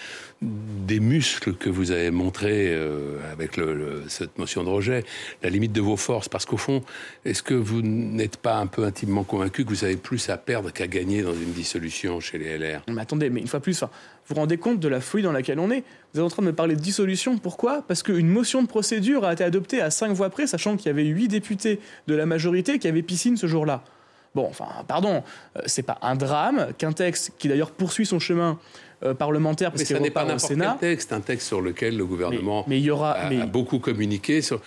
des 0.43 1.01
muscles 1.01 1.55
que 1.55 1.71
vous 1.71 1.91
avez 1.91 2.11
montrés 2.11 2.69
euh, 2.69 3.19
avec 3.33 3.59
cette 4.09 4.39
motion 4.39 4.65
de 4.65 4.69
rejet, 4.69 5.05
la 5.43 5.51
limite 5.51 5.73
de 5.73 5.81
vos 5.81 5.97
forces. 5.97 6.29
Parce 6.29 6.45
qu'au 6.45 6.57
fond, 6.57 6.83
est-ce 7.25 7.43
que 7.43 7.55
vous 7.55 7.83
n'êtes 7.83 8.37
pas 8.37 8.57
un 8.57 8.67
peu 8.67 8.85
intimement 8.85 9.25
convaincu 9.25 9.65
que 9.65 9.71
vous 9.71 9.85
avez 9.85 9.97
plus 9.97 10.29
à 10.29 10.37
perdre 10.37 10.71
qu'à 10.73 10.87
gagner 10.87 11.23
dans 11.23 11.35
une 11.35 11.53
dissolution 11.53 12.21
chez 12.21 12.39
les 12.39 12.59
LR 12.59 12.83
Mais 12.89 13.01
attendez, 13.01 13.31
mais 13.31 13.41
une 13.41 13.47
fois 13.47 13.61
plus, 13.61 13.83
vous 13.83 13.89
vous 14.29 14.35
rendez 14.35 14.59
compte 14.59 14.81
de 14.81 14.89
la 14.89 15.01
folie 15.01 15.23
dans 15.23 15.33
laquelle 15.33 15.59
on 15.59 15.71
est? 15.71 15.85
Vous 16.13 16.21
êtes 16.21 16.27
en 16.27 16.31
train 16.31 16.43
de 16.43 16.49
me 16.49 16.55
parler 16.55 16.77
de 16.77 16.81
dissolution. 16.81 17.39
Pourquoi? 17.39 17.83
Parce 17.87 18.03
qu'une 18.03 18.29
motion 18.29 18.63
de 18.63 18.69
procédure 18.69 19.25
a 19.25 19.33
été 19.33 19.45
adoptée 19.45 19.81
à 19.81 19.91
cinq 19.91 20.13
voix 20.13 20.31
près, 20.31 20.47
sachant 20.47 20.77
qu'il 20.77 20.87
y 20.87 20.91
avait 20.91 21.05
huit 21.05 21.29
députés 21.29 21.81
de 22.07 22.15
la 22.15 22.27
majorité 22.27 22.79
qui 22.79 22.89
avaient 22.89 23.03
piscine 23.03 23.37
ce 23.37 23.47
jour-là. 23.47 23.83
Bon, 24.35 24.47
enfin, 24.49 24.67
pardon, 24.89 25.23
euh, 25.57 25.63
c'est 25.67 25.85
pas 25.85 25.99
un 26.03 26.17
drame 26.17 26.69
qu'un 26.77 26.93
texte 26.93 27.33
qui 27.39 27.49
d'ailleurs 27.49 27.71
poursuit 27.71 28.05
son 28.05 28.19
chemin 28.19 28.59
parlementaire 29.13 29.71
parce 29.71 29.85
qu'il 29.85 29.97
n'est 29.99 30.11
pas 30.11 30.25
n'importe 30.25 30.55
quel 30.57 30.77
texte, 30.81 31.13
un 31.13 31.21
texte 31.21 31.49
sur 31.49 31.61
lequel 31.61 31.97
le 31.97 32.07
gouvernement 32.07 32.65
mais, 32.67 32.79
il 32.79 32.85
y 32.85 32.91
aura, 32.91 33.13
a, 33.13 33.47
beaucoup 33.47 33.79
communiqué, 33.79 34.43
sur, 34.43 34.61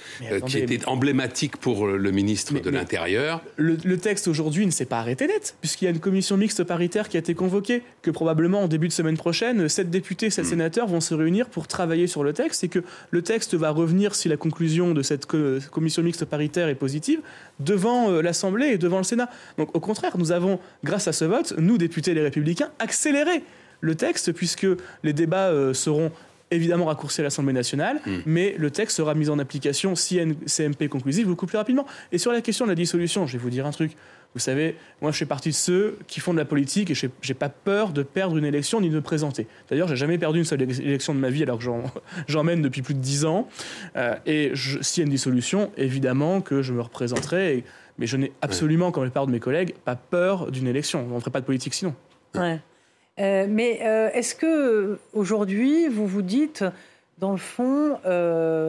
qui 0.45 0.59
était 0.59 0.85
emblématique 0.87 1.57
pour 1.57 1.87
le 1.87 2.11
ministre 2.11 2.53
de 2.59 2.69
l'Intérieur. 2.69 3.41
Le, 3.55 3.77
le, 3.83 3.97
texte 3.97 4.27
aujourd'hui 4.27 4.65
ne 4.65 4.71
s'est 4.71 4.85
pas 4.85 4.99
arrêté 4.99 5.27
net, 5.27 5.55
puisqu'il 5.61 5.85
y 5.85 5.87
a 5.87 5.91
une 5.91 5.99
commission 5.99 6.37
mixte 6.37 6.63
paritaire 6.63 7.09
qui 7.09 7.17
a 7.17 7.19
été 7.19 7.33
convoquée, 7.33 7.83
que 8.01 8.11
probablement 8.11 8.61
en 8.61 8.67
début 8.67 8.87
de 8.87 8.93
semaine 8.93 9.17
prochaine, 9.17 9.67
sept 9.69 9.89
députés, 9.89 10.29
sept 10.29 10.45
hmm. 10.45 10.49
sénateurs 10.49 10.87
vont 10.87 11.01
se 11.01 11.13
réunir 11.13 11.49
pour 11.49 11.67
travailler 11.67 12.07
sur 12.07 12.23
le 12.23 12.33
texte, 12.33 12.63
et 12.63 12.69
que 12.69 12.79
le 13.11 13.21
texte 13.21 13.55
va 13.55 13.71
revenir, 13.71 14.15
si 14.15 14.29
la 14.29 14.37
conclusion 14.37 14.93
de 14.93 15.01
cette 15.01 15.25
commission 15.25 16.03
mixte 16.03 16.25
paritaire 16.25 16.67
est 16.67 16.75
positive, 16.75 17.21
devant 17.59 18.11
euh, 18.11 18.21
l'Assemblée 18.21 18.67
et 18.67 18.77
devant 18.77 18.97
le 18.97 19.03
Sénat. 19.03 19.29
Donc 19.57 19.75
au 19.75 19.79
contraire, 19.79 20.17
nous 20.17 20.31
avons, 20.31 20.59
grâce 20.83 21.07
à 21.07 21.13
ce 21.13 21.25
vote, 21.25 21.53
nous, 21.57 21.77
députés 21.77 22.13
les 22.13 22.21
Républicains, 22.21 22.69
accéléré 22.79 23.43
le 23.81 23.95
texte, 23.95 24.31
puisque 24.31 24.67
les 25.03 25.13
débats 25.13 25.49
euh, 25.49 25.73
seront 25.73 26.11
évidemment 26.51 26.85
raccourcis 26.85 27.21
à 27.21 27.23
l'Assemblée 27.23 27.53
nationale, 27.53 27.99
hmm. 28.05 28.19
mais 28.25 28.55
le 28.57 28.71
texte 28.71 28.97
sera 28.97 29.13
mis 29.13 29.29
en 29.29 29.39
application 29.39 29.95
si 29.95 30.17
une 30.17 30.35
CMP 30.45 30.87
conclusive 30.89 31.27
beaucoup 31.27 31.45
plus 31.45 31.57
rapidement. 31.57 31.85
Et 32.11 32.17
sur 32.17 32.31
la 32.31 32.41
question 32.41 32.65
de 32.65 32.71
la 32.71 32.75
dissolution, 32.75 33.27
je 33.27 33.33
vais 33.33 33.43
vous 33.43 33.49
dire 33.49 33.65
un 33.65 33.71
truc. 33.71 33.91
Vous 34.33 34.39
savez, 34.39 34.75
moi 35.01 35.11
je 35.11 35.17
fais 35.17 35.25
partie 35.25 35.49
de 35.49 35.55
ceux 35.55 35.97
qui 36.05 36.19
font 36.19 36.33
de 36.33 36.37
la 36.37 36.45
politique 36.45 36.91
et 36.91 36.95
je 36.95 37.07
n'ai 37.07 37.33
pas 37.33 37.49
peur 37.49 37.91
de 37.91 38.03
perdre 38.03 38.37
une 38.37 38.45
élection 38.45 38.81
ni 38.81 38.89
de 38.89 38.95
me 38.95 39.01
présenter. 39.01 39.47
D'ailleurs, 39.69 39.87
j'ai 39.87 39.95
jamais 39.95 40.17
perdu 40.17 40.39
une 40.39 40.45
seule 40.45 40.61
élection 40.61 41.15
de 41.15 41.19
ma 41.19 41.29
vie 41.29 41.43
alors 41.43 41.57
que 41.57 41.65
j'en 42.27 42.43
mène 42.43 42.61
depuis 42.61 42.81
plus 42.81 42.93
de 42.93 42.99
dix 42.99 43.25
ans. 43.25 43.47
Euh, 43.95 44.15
et 44.25 44.51
s'il 44.55 45.01
y 45.01 45.03
a 45.03 45.05
une 45.05 45.11
dissolution, 45.11 45.71
évidemment 45.77 46.41
que 46.41 46.61
je 46.61 46.73
me 46.73 46.81
représenterai. 46.81 47.63
mais 47.97 48.05
je 48.05 48.17
n'ai 48.17 48.31
absolument, 48.41 48.91
comme 48.91 49.03
la 49.03 49.09
plupart 49.09 49.27
de 49.27 49.31
mes 49.31 49.39
collègues, 49.39 49.73
pas 49.85 49.95
peur 49.95 50.51
d'une 50.51 50.67
élection. 50.67 51.07
On 51.09 51.15
ne 51.15 51.19
ferait 51.19 51.31
pas 51.31 51.41
de 51.41 51.45
politique 51.45 51.73
sinon. 51.73 51.95
Ouais. 52.35 52.59
Euh, 53.19 53.47
mais 53.49 53.79
euh, 53.83 54.09
est-ce 54.13 54.35
que 54.35 54.99
aujourd'hui, 55.13 55.87
vous 55.87 56.07
vous 56.07 56.21
dites, 56.21 56.63
dans 57.17 57.31
le 57.31 57.37
fond, 57.37 57.97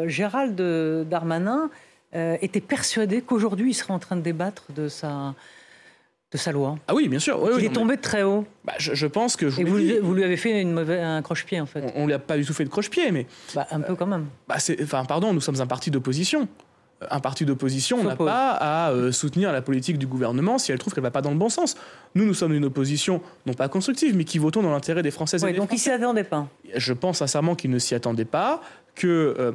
Gérald 0.07 0.61
Darmanin 1.09 1.71
était 2.15 2.61
persuadé 2.61 3.21
qu'aujourd'hui, 3.21 3.71
il 3.71 3.75
serait 3.75 3.93
en 3.93 3.99
train 3.99 4.17
de 4.17 4.23
débattre 4.23 4.65
de 4.75 4.89
sa 4.89 5.35
de 6.31 6.37
sa 6.37 6.53
loi? 6.53 6.77
Ah 6.87 6.95
oui, 6.95 7.09
bien 7.09 7.19
sûr. 7.19 7.39
il 7.59 7.65
est 7.65 7.73
tombé 7.73 7.97
de 7.97 8.03
très 8.03 8.23
haut. 8.23 8.47
Bah, 8.65 8.75
je, 8.79 9.07
pense 9.07 9.37
que. 9.37 9.49
Je 9.49 9.61
Et 9.61 9.65
vous, 9.65 9.79
vous, 10.03 10.15
lui 10.15 10.25
avez 10.25 10.37
fait 10.37 10.61
une 10.61 10.73
mauvaise, 10.73 11.03
un 11.03 11.23
croche-pied, 11.23 11.61
en 11.61 11.67
fait. 11.67 11.93
On 11.95 12.03
ne 12.03 12.07
lui 12.07 12.13
a 12.13 12.19
pas 12.19 12.37
du 12.37 12.45
tout 12.45 12.53
fait 12.53 12.65
de 12.65 12.69
croche-pied, 12.69 13.11
mais. 13.13 13.27
Bah, 13.55 13.67
un 13.71 13.81
peu 13.81 13.95
quand 13.95 14.07
même. 14.07 14.27
Bah, 14.47 14.57
enfin, 14.83 15.05
pardon, 15.05 15.33
nous 15.33 15.41
sommes 15.41 15.61
un 15.61 15.67
parti 15.67 15.91
d'opposition. 15.91 16.49
Un 17.11 17.21
parti 17.21 17.45
d'opposition 17.45 18.03
n'a 18.03 18.17
pas 18.17 18.51
à 18.51 18.91
euh, 18.91 19.13
soutenir 19.13 19.53
la 19.53 19.63
politique 19.63 19.99
du 19.99 20.09
gouvernement 20.09 20.59
si 20.59 20.73
elle 20.73 20.79
trouve 20.79 20.93
qu'elle 20.95 21.03
ne 21.03 21.07
va 21.07 21.13
pas 21.13 21.23
dans 21.23 21.31
le 21.31 21.37
bon 21.37 21.49
sens. 21.49 21.77
Nous, 22.17 22.25
nous 22.25 22.35
sommes 22.35 22.53
une 22.53 22.65
opposition, 22.65 23.23
non 23.47 23.55
pas 23.55 23.69
constructive, 23.69 24.17
mais 24.17 24.25
qui 24.25 24.39
votons 24.39 24.63
dans 24.63 24.73
l'intérêt 24.73 25.03
des 25.03 25.13
Françaises 25.13 25.45
et 25.45 25.47
des 25.47 25.53
donc 25.53 25.69
Français. 25.69 25.75
Donc 25.75 25.79
il 25.79 26.01
s'y 26.01 26.05
attendait 26.05 26.25
pas. 26.25 26.49
Je 26.75 26.93
pense 26.93 27.19
sincèrement 27.19 27.55
qu'il 27.55 27.71
ne 27.71 27.79
s'y 27.79 27.95
attendait 27.95 28.25
pas, 28.25 28.61
que 28.97 29.37
euh, 29.39 29.53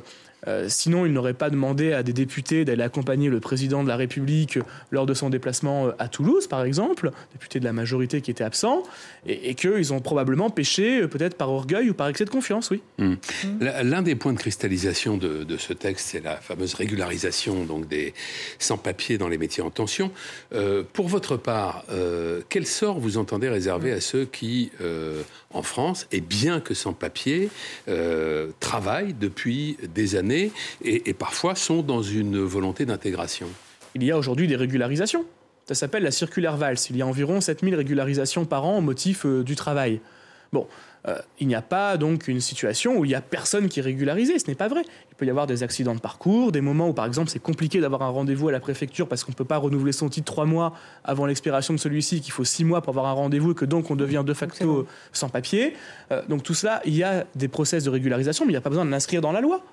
euh, 0.48 0.66
sinon, 0.68 1.06
il 1.06 1.14
n'aurait 1.14 1.34
pas 1.34 1.50
demandé 1.50 1.94
à 1.94 2.04
des 2.04 2.14
députés 2.14 2.66
d'aller 2.66 2.84
accompagner 2.84 3.30
le 3.30 3.40
président 3.40 3.84
de 3.84 3.88
la 3.88 3.96
République 3.96 4.60
lors 4.92 5.06
de 5.06 5.14
son 5.14 5.30
déplacement 5.30 5.88
euh, 5.88 5.92
à 6.00 6.08
Toulouse, 6.08 6.48
par 6.48 6.64
exemple, 6.64 7.12
député 7.34 7.60
de 7.60 7.66
la 7.66 7.74
majorité 7.74 8.22
qui 8.22 8.32
était 8.32 8.44
absent, 8.44 8.84
et, 9.26 9.56
qu'ils 9.56 9.94
ont 9.94 10.02
probablement 10.02 10.50
péché 10.50 11.02
euh, 11.02 11.08
peut-être 11.08 11.36
par 11.36 11.50
orgueil 11.50 11.90
ou 11.90 11.94
par 11.94 12.08
excès 12.08 12.26
de 12.26 12.30
confiance, 12.30 12.72
oui. 12.72 12.82
Hmm. 12.98 13.16
L'un 13.60 14.02
des 14.02 14.16
points 14.16 14.34
de 14.34 14.38
cristallisation 14.38 15.18
de, 15.18 15.58
ce 15.58 15.74
texte, 15.74 16.10
c'est 16.12 16.24
la 16.24 16.38
fameuse 16.38 16.74
régularisation 16.74 17.64
donc 17.66 17.88
des 17.88 18.14
sans-papiers 18.60 19.18
dans 19.18 19.28
les 19.28 19.38
métiers 19.38 19.64
en 19.64 19.70
tension. 19.70 20.12
pour 20.94 21.08
votre 21.08 21.38
part, 21.38 21.86
quel 22.50 22.66
sort 22.66 23.00
vous 23.00 23.18
entendez 23.18 23.50
réserver 23.50 23.92
à 23.92 24.02
ceux 24.02 24.26
qui, 24.26 24.72
en 25.52 25.62
France, 25.62 26.08
et 26.12 26.22
bien 26.22 26.60
que 26.60 26.74
sans-papiers, 26.74 27.50
travaillent 28.60 29.14
depuis 29.14 29.78
des 29.94 30.16
années 30.16 30.33
et, 30.84 31.14
parfois 31.14 31.56
sont 31.56 31.82
dans 31.82 32.02
une 32.02 32.40
volonté 32.40 32.86
d'intégration. 32.86 33.48
Il 33.96 34.04
y 34.04 34.12
a 34.12 34.18
aujourd'hui 34.18 34.48
des 34.48 34.56
régularisations. 34.56 35.26
Ça 35.66 35.76
s'appelle 35.76 36.04
la 36.04 36.12
circulaire 36.12 36.58
VALS. 36.58 36.90
Il 36.90 36.98
y 36.98 37.02
a 37.02 37.08
environ 37.08 37.40
7000 37.40 37.76
régularisations 37.76 38.46
par 38.46 38.66
an 38.66 38.78
au 38.80 38.82
motif 38.82 39.26
euh, 39.26 39.44
du 39.44 39.56
travail. 39.56 40.02
Bon, 40.52 40.68
euh, 41.08 41.18
il 41.40 41.48
n'y 41.48 41.56
a 41.56 41.62
pas 41.62 41.98
donc 41.98 42.28
une 42.28 42.40
situation 42.40 42.98
où 42.98 43.06
il 43.06 43.10
n'y 43.10 43.16
a 43.16 43.22
personne 43.22 43.68
qui 43.68 43.80
est 43.80 43.84
régularisé. 43.84 44.40
Ce 44.40 44.48
n'est 44.48 44.56
pas 44.56 44.68
vrai. 44.68 44.84
Il 45.12 45.16
peut 45.16 45.26
y 45.26 45.30
avoir 45.30 45.48
des 45.48 45.64
accidents 45.64 45.96
de 45.96 46.00
parcours, 46.00 46.52
des 46.52 46.62
moments 46.62 46.90
où, 46.90 46.94
par 46.94 47.06
exemple, 47.06 47.30
c'est 47.30 47.42
compliqué 47.42 47.82
d'avoir 47.82 48.04
un 48.04 48.10
rendez-vous 48.10 48.50
à 48.50 48.52
la 48.52 48.60
préfecture 48.60 49.08
parce 49.08 49.24
qu'on 49.24 49.32
ne 49.32 49.36
peut 49.36 49.46
pas 49.46 49.58
renouveler 49.58 49.92
son 49.92 50.10
titre 50.10 50.32
trois 50.32 50.46
mois 50.46 50.74
avant 51.04 51.26
l'expiration 51.26 51.74
de 51.74 51.80
celui-ci, 51.80 52.22
qu'il 52.22 52.32
faut 52.32 52.46
six 52.46 52.64
mois 52.64 52.82
pour 52.82 52.92
avoir 52.92 53.08
un 53.08 53.14
rendez-vous 53.14 53.52
et 53.52 53.56
que 53.56 53.66
donc 53.66 53.92
on 53.92 53.96
devient 53.96 54.24
de 54.26 54.34
facto 54.34 54.88
sans 55.12 55.30
papier. 55.30 55.74
Euh, 56.12 56.22
donc 56.30 56.44
tout 56.44 56.54
cela, 56.54 56.82
il 56.86 56.96
y 56.96 57.04
a 57.04 57.26
des 57.36 57.48
process 57.48 57.84
de 57.84 57.90
régularisation, 57.90 58.46
mais 58.46 58.52
il 58.52 58.56
n'y 58.56 58.58
a 58.58 58.62
pas 58.62 58.70
besoin 58.70 58.86
de 58.86 58.92
l'inscrire 58.92 59.22
dans 59.22 59.32
la 59.32 59.42
loi. 59.42 59.64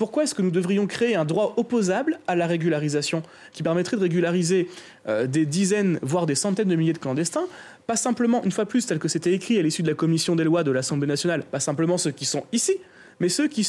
Pourquoi 0.00 0.22
est-ce 0.22 0.34
que 0.34 0.40
nous 0.40 0.50
devrions 0.50 0.86
créer 0.86 1.14
un 1.14 1.26
droit 1.26 1.52
opposable 1.58 2.20
à 2.26 2.34
la 2.34 2.46
régularisation 2.46 3.22
qui 3.52 3.62
permettrait 3.62 3.98
de 3.98 4.00
régulariser 4.00 4.66
euh, 5.06 5.26
des 5.26 5.44
dizaines, 5.44 5.98
voire 6.00 6.24
des 6.24 6.34
centaines 6.34 6.68
de 6.68 6.74
milliers 6.74 6.94
de 6.94 6.98
clandestins 6.98 7.44
Pas 7.86 7.96
simplement, 7.96 8.42
une 8.42 8.50
fois 8.50 8.64
plus, 8.64 8.86
tel 8.86 8.98
que 8.98 9.08
c'était 9.08 9.34
écrit 9.34 9.58
à 9.58 9.62
l'issue 9.62 9.82
de 9.82 9.88
la 9.88 9.94
commission 9.94 10.36
des 10.36 10.44
lois 10.44 10.64
de 10.64 10.70
l'Assemblée 10.70 11.06
nationale, 11.06 11.42
pas 11.42 11.60
simplement 11.60 11.98
ceux 11.98 12.12
qui 12.12 12.24
sont 12.24 12.44
ici, 12.50 12.78
mais 13.20 13.28
ceux 13.28 13.46
qui 13.46 13.68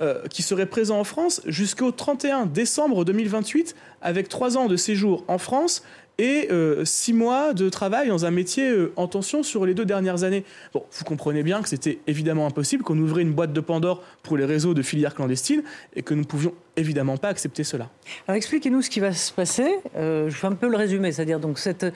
euh, 0.00 0.22
qui 0.30 0.40
seraient 0.40 0.64
présents 0.64 1.00
en 1.00 1.04
France 1.04 1.42
jusqu'au 1.44 1.92
31 1.92 2.46
décembre 2.46 3.04
2028, 3.04 3.76
avec 4.00 4.30
trois 4.30 4.56
ans 4.56 4.68
de 4.68 4.76
séjour 4.76 5.22
en 5.28 5.36
France 5.36 5.82
et 6.18 6.48
euh, 6.50 6.84
six 6.84 7.12
mois 7.12 7.54
de 7.54 7.68
travail 7.68 8.08
dans 8.08 8.24
un 8.24 8.30
métier 8.30 8.68
euh, 8.68 8.92
en 8.96 9.06
tension 9.06 9.42
sur 9.42 9.64
les 9.64 9.74
deux 9.74 9.84
dernières 9.84 10.24
années. 10.24 10.44
Bon, 10.74 10.82
vous 10.90 11.04
comprenez 11.04 11.44
bien 11.44 11.62
que 11.62 11.68
c'était 11.68 12.00
évidemment 12.06 12.46
impossible, 12.46 12.82
qu'on 12.82 12.98
ouvrait 12.98 13.22
une 13.22 13.32
boîte 13.32 13.52
de 13.52 13.60
Pandore 13.60 14.02
pour 14.22 14.36
les 14.36 14.44
réseaux 14.44 14.74
de 14.74 14.82
filières 14.82 15.14
clandestines 15.14 15.62
et 15.94 16.02
que 16.02 16.14
nous 16.14 16.22
ne 16.22 16.26
pouvions 16.26 16.54
évidemment 16.76 17.16
pas 17.16 17.28
accepter 17.28 17.62
cela. 17.62 17.88
Alors 18.26 18.36
expliquez-nous 18.36 18.82
ce 18.82 18.90
qui 18.90 19.00
va 19.00 19.12
se 19.12 19.32
passer. 19.32 19.68
Euh, 19.96 20.28
je 20.28 20.34
fais 20.36 20.48
un 20.48 20.52
peu 20.52 20.68
le 20.68 20.76
résumé, 20.76 21.12
c'est-à-dire 21.12 21.40
donc 21.40 21.58
cette 21.58 21.86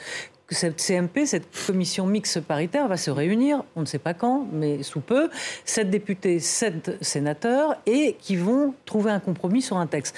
cette 0.53 0.81
CMP, 0.81 1.25
cette 1.25 1.47
commission 1.67 2.07
mixte 2.07 2.41
paritaire, 2.41 2.89
va 2.89 2.97
se 2.97 3.11
réunir, 3.11 3.65
on 3.75 3.81
ne 3.81 3.87
sait 3.87 3.99
pas 3.99 4.13
quand, 4.13 4.47
mais 4.53 4.83
sous 4.83 5.01
peu, 5.01 5.31
sept 5.65 5.91
députés, 5.91 6.41
sept 6.41 6.99
sénateurs, 7.01 7.77
et 7.87 8.17
qui 8.21 8.37
vont 8.37 8.75
trouver 8.85 9.11
un 9.13 9.21
compromis 9.21 9.63
sur 9.63 9.79
un 9.79 9.87
texte. 9.87 10.15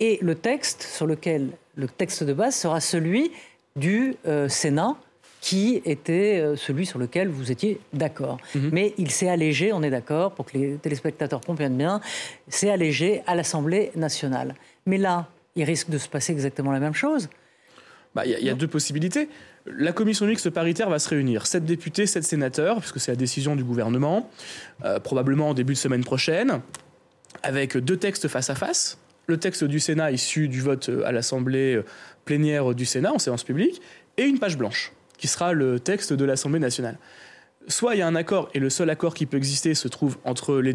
Et 0.00 0.18
le 0.20 0.34
texte 0.34 0.82
sur 0.82 1.06
lequel 1.06 1.50
le 1.78 1.86
texte 1.86 2.24
de 2.24 2.34
base 2.34 2.56
sera 2.56 2.80
celui 2.80 3.30
du 3.76 4.16
euh, 4.26 4.48
Sénat 4.48 4.96
qui 5.40 5.80
était 5.84 6.40
euh, 6.40 6.56
celui 6.56 6.84
sur 6.84 6.98
lequel 6.98 7.28
vous 7.28 7.52
étiez 7.52 7.80
d'accord. 7.92 8.38
Mhm. 8.56 8.70
Mais 8.72 8.94
il 8.98 9.12
s'est 9.12 9.28
allégé, 9.28 9.72
on 9.72 9.84
est 9.84 9.90
d'accord, 9.90 10.32
pour 10.32 10.46
que 10.46 10.58
les 10.58 10.74
téléspectateurs 10.74 11.40
comprennent 11.40 11.76
bien, 11.76 12.00
s'est 12.48 12.70
allégé 12.70 13.22
à 13.28 13.36
l'Assemblée 13.36 13.92
nationale. 13.94 14.56
Mais 14.84 14.98
là, 14.98 15.28
il 15.54 15.62
risque 15.62 15.90
de 15.90 15.98
se 15.98 16.08
passer 16.08 16.32
exactement 16.32 16.72
la 16.72 16.80
même 16.80 16.94
chose. 16.94 17.28
Bah, 18.16 18.26
il 18.26 18.32
y, 18.32 18.50
a 18.50 18.54
deux 18.54 18.66
possibilités. 18.66 19.28
La 19.66 19.92
commission 19.92 20.26
mixte 20.26 20.50
paritaire 20.50 20.90
va 20.90 20.98
se 20.98 21.08
réunir. 21.08 21.46
Sept 21.46 21.64
députés, 21.64 22.06
sept 22.06 22.24
sénateurs, 22.24 22.80
puisque 22.80 22.98
c'est 22.98 23.12
la 23.12 23.16
décision 23.16 23.54
du 23.54 23.62
gouvernement, 23.62 24.28
euh, 24.84 24.98
probablement 24.98 25.50
en 25.50 25.54
début 25.54 25.74
de 25.74 25.78
semaine 25.78 26.02
prochaine, 26.02 26.60
avec 27.44 27.76
deux 27.76 27.96
textes 27.96 28.26
face 28.26 28.50
à 28.50 28.56
face. 28.56 28.98
Le 29.30 29.36
texte 29.36 29.64
du 29.64 29.78
Sénat 29.78 30.10
issu 30.10 30.48
du 30.48 30.62
vote 30.62 30.90
à 31.04 31.12
l'Assemblée 31.12 31.82
plénière 32.24 32.74
du 32.74 32.86
Sénat 32.86 33.12
en 33.12 33.18
séance 33.18 33.44
publique, 33.44 33.82
et 34.16 34.22
une 34.22 34.38
page 34.38 34.56
blanche, 34.56 34.94
qui 35.18 35.28
sera 35.28 35.52
le 35.52 35.78
texte 35.78 36.14
de 36.14 36.24
l'Assemblée 36.24 36.60
nationale. 36.60 36.96
Soit 37.66 37.94
il 37.94 37.98
y 37.98 38.00
a 38.00 38.06
un 38.06 38.14
accord, 38.14 38.48
et 38.54 38.58
le 38.58 38.70
seul 38.70 38.88
accord 38.88 39.12
qui 39.12 39.26
peut 39.26 39.36
exister 39.36 39.74
se 39.74 39.86
trouve 39.86 40.16
entre 40.24 40.56
les, 40.56 40.72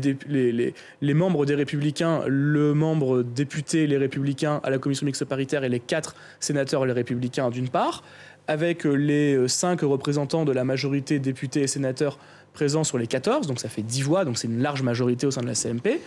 les, 1.01 1.13
membres 1.15 1.47
des 1.47 1.55
Républicains, 1.55 2.21
le 2.27 2.75
membre 2.75 3.23
député, 3.23 3.87
les 3.87 3.97
Républicains 3.97 4.61
à 4.63 4.69
la 4.69 4.77
commission 4.77 5.07
mixte 5.07 5.25
paritaire 5.25 5.63
et 5.63 5.69
les 5.69 5.79
quatre 5.79 6.15
sénateurs, 6.39 6.85
les 6.85 6.93
Républicains 6.93 7.49
d'une 7.49 7.69
part, 7.69 8.03
avec 8.47 8.83
les 8.83 9.47
cinq 9.47 9.81
représentants 9.81 10.45
de 10.45 10.51
la 10.51 10.63
majorité 10.63 11.17
députés 11.17 11.61
et 11.61 11.67
sénateurs 11.67 12.19
présents 12.53 12.83
sur 12.83 12.97
les 12.97 13.07
14, 13.07 13.47
donc 13.47 13.59
ça 13.59 13.69
fait 13.69 13.81
10 13.81 14.03
voix, 14.03 14.25
donc 14.25 14.37
c'est 14.37 14.47
une 14.47 14.61
large 14.61 14.81
majorité 14.81 15.25
au 15.25 15.31
sein 15.31 15.41
de 15.41 15.47
la 15.47 15.55
CMP. 15.55 15.99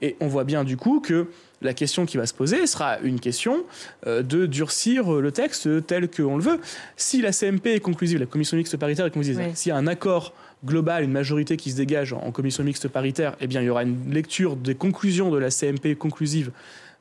Et 0.00 0.16
on 0.20 0.26
voit 0.26 0.44
bien 0.44 0.64
du 0.64 0.76
coup 0.76 1.00
que 1.00 1.28
la 1.62 1.74
question 1.74 2.06
qui 2.06 2.16
va 2.16 2.26
se 2.26 2.34
poser 2.34 2.66
sera 2.66 2.98
une 2.98 3.20
question 3.20 3.64
euh, 4.06 4.22
de 4.22 4.46
durcir 4.46 5.12
le 5.12 5.30
texte 5.32 5.86
tel 5.86 6.10
qu'on 6.10 6.36
le 6.36 6.42
veut. 6.42 6.60
Si 6.96 7.22
la 7.22 7.32
CMP 7.32 7.68
est 7.68 7.80
conclusive, 7.80 8.18
la 8.18 8.26
commission 8.26 8.56
mixte 8.56 8.76
paritaire 8.76 9.06
est 9.06 9.10
conclusive, 9.10 9.40
s'il 9.54 9.70
y 9.70 9.72
a 9.72 9.76
un 9.76 9.86
accord 9.86 10.34
global, 10.64 11.04
une 11.04 11.12
majorité 11.12 11.56
qui 11.56 11.70
se 11.70 11.76
dégage 11.76 12.12
en 12.12 12.30
commission 12.30 12.64
mixte 12.64 12.88
paritaire, 12.88 13.36
eh 13.40 13.46
bien 13.46 13.60
il 13.60 13.66
y 13.66 13.70
aura 13.70 13.82
une 13.82 14.12
lecture 14.12 14.56
des 14.56 14.74
conclusions 14.74 15.30
de 15.30 15.38
la 15.38 15.50
CMP 15.50 15.96
conclusive 15.96 16.50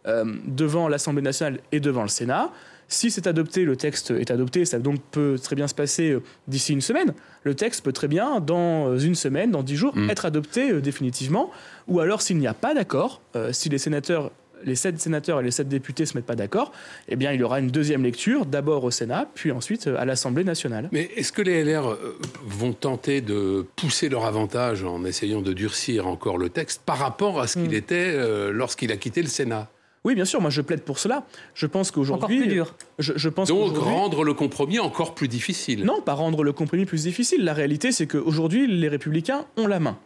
euh, 0.08 0.25
devant 0.46 0.88
l'Assemblée 0.88 1.22
nationale 1.22 1.60
et 1.72 1.79
devant 1.79 2.01
le 2.01 2.08
Sénat. 2.08 2.51
Si 2.91 3.10
c'est 3.10 3.25
adopté, 3.25 3.63
le 3.63 3.75
texte 3.75 4.12
est 4.12 4.31
adopté, 4.31 4.65
ça 4.65 4.79
donc 4.79 5.00
peut 5.12 5.39
très 5.41 5.55
bien 5.55 5.67
se 5.67 5.74
passer 5.74 6.12
euh, 6.12 6.21
d'ici 6.48 6.74
une 6.74 6.81
semaine. 6.81 7.13
Le 7.43 7.55
texte 7.55 7.83
peut 7.83 7.93
très 7.93 8.07
bien, 8.07 8.39
dans 8.39 8.98
une 8.98 9.15
semaine, 9.15 9.51
dans 9.51 9.63
dix 9.63 9.75
jours, 9.75 9.95
mm. 9.95 10.10
être 10.10 10.25
adopté 10.25 10.74
définitivement. 10.81 11.51
Ou 11.88 12.00
alors, 12.00 12.21
s'il 12.21 12.38
n'y 12.38 12.48
a 12.48 12.53
pas 12.53 12.74
d'accord, 12.74 13.21
si 13.51 13.69
les 13.69 13.77
sénateurs 13.77 14.31
les 14.63 14.75
sept 14.75 15.00
sénateurs 15.00 15.39
et 15.39 15.43
les 15.43 15.51
sept 15.51 15.67
députés 15.67 16.05
se 16.05 16.17
mettent 16.17 16.25
pas 16.25 16.36
d'accord, 16.36 16.71
eh 17.07 17.15
bien, 17.15 17.31
il 17.31 17.39
y 17.39 17.43
aura 17.43 17.60
une 17.60 17.69
deuxième 17.69 18.03
lecture, 18.03 18.45
d'abord 18.45 18.83
au 18.83 18.91
Sénat, 18.91 19.27
puis 19.33 19.51
ensuite 19.51 19.88
à 19.88 20.05
l'Assemblée 20.05 20.43
nationale. 20.43 20.89
Mais 20.91 21.10
est-ce 21.15 21.31
que 21.31 21.41
les 21.41 21.63
LR 21.63 21.89
euh, 21.89 22.17
vont 22.45 22.74
tenter 22.74 23.21
de 23.21 23.65
pousser 23.75 24.10
leur 24.10 24.25
avantage 24.25 24.83
en 24.83 25.03
essayant 25.05 25.41
de 25.41 25.53
durcir 25.53 26.07
encore 26.07 26.38
le 26.38 26.50
texte 26.50 26.81
par 26.86 26.98
rapport 26.98 27.39
à 27.39 27.48
ce 27.48 27.53
qu'il 27.53 27.71
Hmm. 27.71 27.74
était 27.74 28.12
euh, 28.13 28.51
lorsqu'il 28.51 28.91
a 28.91 28.98
quitté 28.98 29.21
le 29.21 29.27
Sénat? 29.27 29.69
Oui, 30.03 30.15
bien 30.15 30.25
sûr, 30.25 30.41
moi 30.41 30.50
je 30.50 30.62
plaide 30.62 30.81
pour 30.81 30.98
cela. 30.98 31.25
Je 31.53 31.67
pense 31.67 31.91
qu'aujourd'hui. 31.91 32.38
Encore 32.38 32.46
plus 32.46 32.48
dur. 32.48 32.75
Je, 32.98 33.13
je 33.15 33.29
pense 33.29 33.50
Donc 33.50 33.77
rendre 33.77 34.24
le 34.24 34.34
compromis 34.34 34.79
encore 34.79 35.13
plus 35.13 35.27
difficile. 35.27 35.86
Non, 35.86 36.01
pas 36.01 36.13
rendre 36.13 36.43
le 36.43 36.53
compromis 36.53 36.86
plus 36.86 37.03
difficile. 37.03 37.43
La 37.43 37.53
réalité, 37.53 37.91
c'est 37.91 38.08
qu'aujourd'hui, 38.08 38.67
les 38.67 38.88
républicains 38.88 39.46
ont 39.58 39.67
la 39.67 39.79
main. 39.79 39.98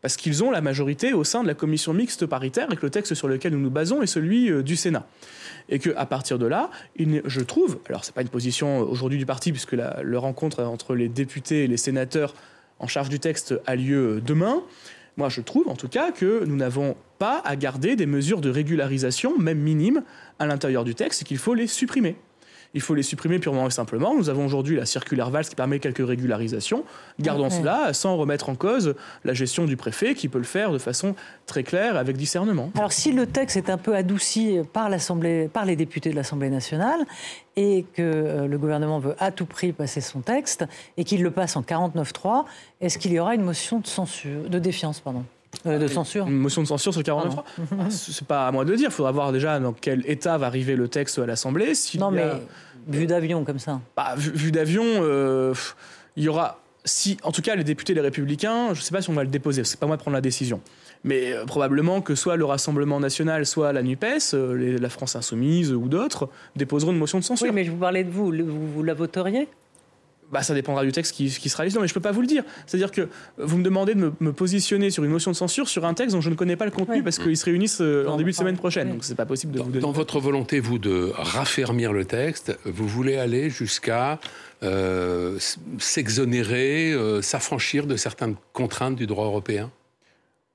Parce 0.00 0.16
qu'ils 0.16 0.42
ont 0.42 0.50
la 0.50 0.60
majorité 0.60 1.12
au 1.12 1.22
sein 1.22 1.44
de 1.44 1.46
la 1.46 1.54
commission 1.54 1.94
mixte 1.94 2.26
paritaire 2.26 2.66
et 2.72 2.76
que 2.76 2.82
le 2.84 2.90
texte 2.90 3.14
sur 3.14 3.28
lequel 3.28 3.52
nous 3.52 3.60
nous 3.60 3.70
basons 3.70 4.02
est 4.02 4.08
celui 4.08 4.50
euh, 4.50 4.64
du 4.64 4.74
Sénat. 4.74 5.06
Et 5.68 5.78
qu'à 5.78 6.04
partir 6.06 6.40
de 6.40 6.46
là, 6.46 6.70
je 6.98 7.40
trouve, 7.40 7.78
alors 7.88 8.04
c'est 8.04 8.12
pas 8.12 8.22
une 8.22 8.28
position 8.28 8.80
euh, 8.80 8.84
aujourd'hui 8.84 9.18
du 9.18 9.26
parti, 9.26 9.52
puisque 9.52 9.74
la, 9.74 10.02
le 10.02 10.18
rencontre 10.18 10.64
entre 10.64 10.96
les 10.96 11.08
députés 11.08 11.62
et 11.62 11.66
les 11.68 11.76
sénateurs 11.76 12.34
en 12.80 12.88
charge 12.88 13.10
du 13.10 13.20
texte 13.20 13.54
a 13.64 13.76
lieu 13.76 14.16
euh, 14.16 14.20
demain, 14.20 14.64
moi 15.16 15.28
je 15.28 15.40
trouve 15.40 15.68
en 15.68 15.76
tout 15.76 15.88
cas 15.88 16.10
que 16.10 16.44
nous 16.44 16.56
n'avons 16.56 16.96
pas 17.18 17.40
à 17.44 17.56
garder 17.56 17.96
des 17.96 18.06
mesures 18.06 18.40
de 18.40 18.50
régularisation, 18.50 19.38
même 19.38 19.58
minimes, 19.58 20.02
à 20.38 20.46
l'intérieur 20.46 20.84
du 20.84 20.94
texte 20.94 21.22
et 21.22 21.24
qu'il 21.24 21.38
faut 21.38 21.54
les 21.54 21.66
supprimer. 21.66 22.16
Il 22.74 22.80
faut 22.80 22.94
les 22.94 23.02
supprimer 23.02 23.38
purement 23.38 23.66
et 23.66 23.70
simplement. 23.70 24.14
Nous 24.14 24.28
avons 24.28 24.46
aujourd'hui 24.46 24.76
la 24.76 24.86
circulaire 24.86 25.30
Valls 25.30 25.44
qui 25.44 25.54
permet 25.54 25.78
quelques 25.78 26.06
régularisations. 26.06 26.84
Gardons 27.20 27.50
cela 27.50 27.92
sans 27.92 28.16
remettre 28.16 28.48
en 28.48 28.54
cause 28.54 28.94
la 29.24 29.34
gestion 29.34 29.64
du 29.64 29.76
préfet 29.76 30.14
qui 30.14 30.28
peut 30.28 30.38
le 30.38 30.44
faire 30.44 30.72
de 30.72 30.78
façon 30.78 31.14
très 31.46 31.62
claire 31.62 31.96
avec 31.96 32.16
discernement. 32.16 32.70
Alors 32.76 32.92
si 32.92 33.12
le 33.12 33.26
texte 33.26 33.56
est 33.56 33.70
un 33.70 33.78
peu 33.78 33.94
adouci 33.94 34.58
par 34.72 34.88
l'Assemblée, 34.88 35.48
par 35.48 35.64
les 35.64 35.76
députés 35.76 36.10
de 36.10 36.16
l'Assemblée 36.16 36.50
nationale, 36.50 37.00
et 37.56 37.84
que 37.94 38.02
euh, 38.02 38.46
le 38.46 38.58
gouvernement 38.58 38.98
veut 38.98 39.14
à 39.18 39.30
tout 39.30 39.44
prix 39.44 39.72
passer 39.72 40.00
son 40.00 40.20
texte 40.20 40.64
et 40.96 41.04
qu'il 41.04 41.22
le 41.22 41.30
passe 41.30 41.56
en 41.56 41.62
49.3, 41.62 42.44
est-ce 42.80 42.98
qu'il 42.98 43.12
y 43.12 43.18
aura 43.18 43.34
une 43.34 43.42
motion 43.42 43.80
de 43.80 43.86
censure, 43.86 44.48
de 44.48 44.58
défiance, 44.58 45.00
pardon, 45.00 45.24
de 45.64 45.86
censure 45.88 46.26
Une 46.26 46.36
motion 46.38 46.62
de 46.62 46.66
censure 46.66 46.92
sur 46.92 47.00
le 47.00 47.04
49 47.04 47.34
Ah, 47.72 47.90
C'est 47.90 48.26
pas 48.26 48.46
à 48.48 48.52
moi 48.52 48.64
de 48.64 48.70
le 48.70 48.76
dire. 48.76 48.88
Il 48.90 48.94
faudra 48.94 49.12
voir 49.12 49.32
déjà 49.32 49.58
dans 49.60 49.72
quel 49.72 50.04
état 50.10 50.36
va 50.38 50.46
arriver 50.46 50.76
le 50.76 50.88
texte 50.88 51.18
à 51.18 51.26
l'Assemblée. 51.26 51.72
Non 51.98 52.10
mais 52.10 52.22
a- 52.22 52.40
vu 52.88 53.06
d'avion 53.06 53.44
comme 53.44 53.58
ça. 53.58 53.80
Bah, 53.96 54.14
vu, 54.16 54.30
vu 54.32 54.52
d'avion, 54.52 54.82
euh, 54.84 55.54
il 56.16 56.24
y 56.24 56.28
aura. 56.28 56.58
Si, 56.84 57.16
en 57.22 57.30
tout 57.30 57.42
cas, 57.42 57.54
les 57.54 57.62
députés, 57.62 57.94
les 57.94 58.00
républicains, 58.00 58.74
je 58.74 58.80
ne 58.80 58.84
sais 58.84 58.90
pas 58.90 59.00
si 59.00 59.08
on 59.08 59.12
va 59.12 59.22
le 59.22 59.30
déposer, 59.30 59.62
c'est 59.62 59.78
pas 59.78 59.86
moi 59.86 59.96
de 59.96 60.02
prendre 60.02 60.16
la 60.16 60.20
décision. 60.20 60.60
Mais 61.04 61.32
euh, 61.32 61.44
probablement 61.44 62.00
que 62.00 62.16
soit 62.16 62.34
le 62.36 62.44
Rassemblement 62.44 62.98
national, 62.98 63.46
soit 63.46 63.72
la 63.72 63.82
NUPES, 63.84 64.34
euh, 64.34 64.54
les- 64.56 64.78
la 64.78 64.88
France 64.88 65.14
insoumise 65.14 65.72
ou 65.72 65.86
d'autres, 65.88 66.28
déposeront 66.56 66.90
une 66.90 66.98
motion 66.98 67.18
de 67.20 67.24
censure. 67.24 67.46
Oui, 67.46 67.52
mais 67.54 67.64
je 67.64 67.70
vous 67.70 67.76
parlais 67.76 68.02
de 68.02 68.10
vous, 68.10 68.32
Le- 68.32 68.42
vous, 68.42 68.66
vous 68.66 68.82
la 68.82 68.94
voteriez? 68.94 69.46
Bah, 70.32 70.42
ça 70.42 70.54
dépendra 70.54 70.82
du 70.82 70.92
texte 70.92 71.14
qui, 71.14 71.28
qui 71.28 71.48
sera. 71.50 71.66
Non, 71.66 71.82
mais 71.82 71.88
je 71.88 71.92
peux 71.94 72.00
pas 72.00 72.10
vous 72.10 72.22
le 72.22 72.26
dire. 72.26 72.42
C'est-à-dire 72.66 72.90
que 72.90 73.08
vous 73.36 73.58
me 73.58 73.62
demandez 73.62 73.94
de 73.94 74.00
me, 74.00 74.12
me 74.20 74.32
positionner 74.32 74.90
sur 74.90 75.04
une 75.04 75.10
motion 75.10 75.30
de 75.30 75.36
censure 75.36 75.68
sur 75.68 75.84
un 75.84 75.92
texte 75.92 76.14
dont 76.16 76.22
je 76.22 76.30
ne 76.30 76.34
connais 76.34 76.56
pas 76.56 76.64
le 76.64 76.70
contenu 76.70 77.02
parce 77.02 77.18
qu'ils 77.18 77.36
se 77.36 77.44
réunissent 77.44 77.82
euh, 77.82 78.06
en 78.06 78.16
début 78.16 78.30
de 78.30 78.36
semaine 78.36 78.56
prochaine. 78.56 78.88
Donc 78.88 79.04
c'est 79.04 79.14
pas 79.14 79.26
possible 79.26 79.52
de 79.52 79.58
Dans, 79.58 79.64
vous 79.64 79.70
donner. 79.70 79.82
dans 79.82 79.92
votre 79.92 80.20
volonté, 80.20 80.58
vous, 80.58 80.78
de 80.78 81.12
raffermir 81.14 81.92
le 81.92 82.06
texte, 82.06 82.58
vous 82.64 82.88
voulez 82.88 83.16
aller 83.16 83.50
jusqu'à 83.50 84.18
euh, 84.62 85.38
s'exonérer, 85.78 86.92
euh, 86.92 87.20
s'affranchir 87.20 87.86
de 87.86 87.96
certaines 87.96 88.36
contraintes 88.54 88.96
du 88.96 89.06
droit 89.06 89.26
européen? 89.26 89.70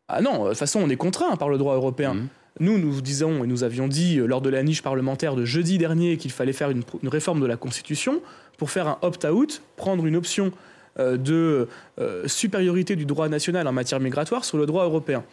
Ah 0.07 0.21
non, 0.21 0.45
de 0.45 0.49
toute 0.49 0.57
façon, 0.57 0.79
on 0.79 0.89
est 0.89 0.95
contraint 0.95 1.35
par 1.35 1.49
le 1.49 1.57
droit 1.57 1.75
européen. 1.75 2.13
Mhm. 2.15 2.27
Nous, 2.59 2.77
nous 2.77 3.01
disons 3.01 3.43
et 3.43 3.47
nous 3.47 3.63
avions 3.63 3.87
dit 3.87 4.19
euh, 4.19 4.25
lors 4.25 4.41
de 4.41 4.49
la 4.49 4.63
niche 4.63 4.81
parlementaire 4.81 5.35
de 5.35 5.45
jeudi 5.45 5.77
dernier 5.77 6.17
qu'il 6.17 6.31
fallait 6.31 6.53
faire 6.53 6.71
une, 6.71 6.83
réforme 7.03 7.39
de 7.39 7.45
la 7.45 7.57
Constitution 7.57 8.21
pour 8.57 8.71
faire 8.71 8.87
un 8.87 8.97
opt-out, 9.01 9.61
prendre 9.75 10.05
une 10.05 10.15
option 10.15 10.51
euh, 10.99 11.17
de 11.17 11.67
euh, 11.99 12.27
supériorité 12.27 12.95
du 12.95 13.05
droit 13.05 13.29
national 13.29 13.67
en 13.67 13.71
matière 13.71 13.99
migratoire 13.99 14.45
sur 14.45 14.57
le 14.57 14.65
droit 14.65 14.85
européen. 14.85 15.23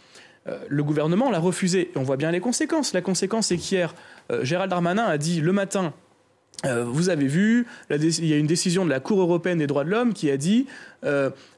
Le 0.68 0.84
gouvernement 0.84 1.30
l'a 1.30 1.38
refusé 1.38 1.90
et 1.94 1.96
on 1.96 2.02
voit 2.02 2.18
bien 2.18 2.30
les 2.30 2.40
conséquences. 2.40 2.92
La 2.92 3.00
conséquence, 3.00 3.46
c'est 3.46 3.56
qu'hier, 3.56 3.94
Gérald 4.42 4.68
Darmanin 4.68 5.04
a 5.04 5.16
dit 5.16 5.40
le 5.40 5.52
matin 5.52 5.94
vous 6.64 7.08
avez 7.08 7.26
vu, 7.26 7.66
il 7.88 8.26
y 8.26 8.34
a 8.34 8.36
une 8.36 8.46
décision 8.46 8.84
de 8.84 8.90
la 8.90 9.00
Cour 9.00 9.22
européenne 9.22 9.56
des 9.56 9.66
droits 9.66 9.84
de 9.84 9.88
l'homme 9.88 10.12
qui 10.12 10.30
a 10.30 10.36
dit 10.36 10.66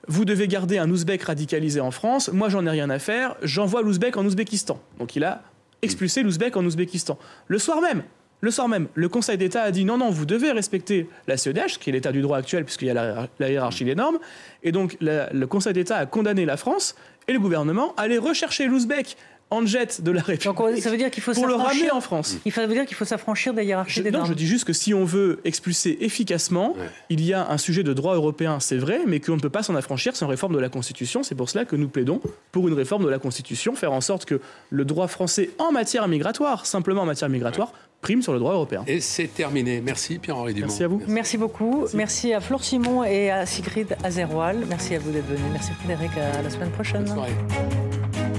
vous 0.07 0.25
devez 0.25 0.47
garder 0.47 0.79
un 0.79 0.89
ouzbek 0.89 1.21
radicalisé 1.21 1.81
en 1.81 1.91
France, 1.91 2.31
moi 2.33 2.49
j'en 2.49 2.65
ai 2.65 2.71
rien 2.71 2.89
à 2.89 3.01
faire, 3.01 3.35
j'envoie 3.43 3.83
l'ouzbek 3.83 4.17
en 4.17 4.25
Ouzbékistan. 4.25 4.81
Donc 5.01 5.17
il 5.17 5.25
a 5.25 5.43
expulsé 5.83 6.23
l'ouzbek 6.23 6.57
en 6.57 6.65
Ouzbékistan. 6.65 7.19
Le 7.49 7.59
soir 7.59 7.81
même, 7.81 8.03
le 8.41 8.51
soir 8.51 8.69
même, 8.69 8.89
le 8.95 9.09
Conseil 9.09 9.39
d'État 9.39 9.63
a 9.63 9.71
dit 9.71 9.85
non, 9.85 9.99
non, 9.99 10.11
vous 10.11 10.27
devez 10.27 10.53
respecter 10.53 11.09
la 11.27 11.37
CEDH, 11.37 11.79
qui 11.81 11.91
est 11.91 11.93
l'état 11.93 12.13
du 12.13 12.21
droit 12.21 12.39
actuel 12.39 12.65
puisqu'il 12.65 12.87
y 12.87 12.91
a 12.91 13.29
la, 13.39 13.51
hiérarchie 13.51 13.85
des 13.85 13.95
normes. 13.95 14.19
Et 14.63 14.73
donc 14.73 14.97
le 15.01 15.45
Conseil 15.47 15.73
d'État 15.73 15.97
a 15.97 16.07
condamné 16.07 16.45
la 16.45 16.57
France 16.57 16.95
et 17.29 17.33
le 17.33 17.41
gouvernement 17.41 17.95
à 17.97 18.03
aller 18.03 18.19
rechercher 18.19 18.67
l'ouzbek 18.67 19.17
en 19.51 19.65
jet 19.65 20.03
de 20.03 20.11
la 20.11 20.21
Donc 20.23 20.27
République 20.29 20.83
ça 20.83 20.91
veut 20.91 20.97
dire 20.97 21.11
qu'il 21.11 21.23
faut 21.23 21.33
pour 21.33 21.47
le 21.47 21.55
ramener 21.55 21.69
s'affranchir. 21.87 21.97
en 21.97 22.01
France. 22.01 22.37
Il 22.45 22.53
veut 22.53 22.67
dire 22.67 22.85
qu'il 22.85 22.97
faut 22.97 23.05
s'affranchir 23.05 23.55
des 23.55 23.65
hiérarchies 23.65 23.99
Je, 23.99 24.03
des 24.03 24.11
non, 24.11 24.19
normes. 24.19 24.31
je 24.31 24.35
dis 24.35 24.47
juste 24.47 24.65
que 24.65 24.73
si 24.73 24.93
on 24.93 25.05
veut 25.05 25.41
expulser 25.45 25.99
efficacement, 26.01 26.73
Ouais. 26.77 26.87
il 27.11 27.25
y 27.25 27.33
a 27.33 27.49
un 27.49 27.59
sujet 27.59 27.85
de 27.85 27.93
droit 27.93 28.15
européen, 28.17 28.59
c'est 28.59 28.77
vrai, 28.77 29.01
mais 29.07 29.21
qu'on 29.21 29.37
ne 29.37 29.41
peut 29.41 29.49
pas 29.51 29.63
s'en 29.63 29.77
affranchir 29.77 30.17
sans 30.17 30.27
réforme 30.27 30.55
de 30.55 30.59
la 30.59 30.69
Constitution. 30.69 31.23
C'est 31.23 31.35
pour 31.37 31.49
cela 31.49 31.65
que 31.65 31.77
nous 31.77 31.89
plaidons 31.89 32.21
pour 32.51 32.67
une 32.67 32.75
réforme 32.75 33.05
de 33.05 33.09
la 33.09 33.19
Constitution, 33.21 33.75
faire 33.77 33.93
en 33.93 34.01
sorte 34.01 34.25
que 34.25 34.41
le 34.71 34.85
droit 34.85 35.07
français 35.07 35.51
en 35.59 35.71
matière 35.71 36.09
migratoire, 36.09 36.67
simplement 36.67 37.03
en 37.03 37.07
matière 37.07 37.29
migratoire, 37.29 37.73
prime 38.03 38.23
sur 38.23 38.33
le 38.33 38.39
droit 38.41 38.53
européen. 38.55 38.83
Et 38.89 39.01
c'est 39.01 39.29
terminé. 39.29 39.81
Merci 39.81 40.19
Pierre-Henri 40.19 40.55
Dumont. 40.55 40.67
Merci 40.67 40.83
à 40.85 40.89
vous. 40.89 41.03
Merci 41.07 41.39
beaucoup. 41.39 41.85
Merci. 41.95 42.33
à 42.35 42.41
Flore 42.41 42.65
Simon 42.65 43.05
et 43.05 43.31
à 43.31 43.47
Sigrid 43.47 43.97
Azerwal. 44.03 44.65
Merci 44.69 44.97
à 44.97 44.99
vous 44.99 45.13
d'être 45.13 45.27
venus. 45.27 45.41
Merci 45.53 45.71
Frédéric. 45.85 46.11
À 46.19 46.43
la 46.43 46.51
semaine 46.51 46.71
prochaine. 46.71 47.05
Bonne 47.05 47.15
soirée. 47.15 48.36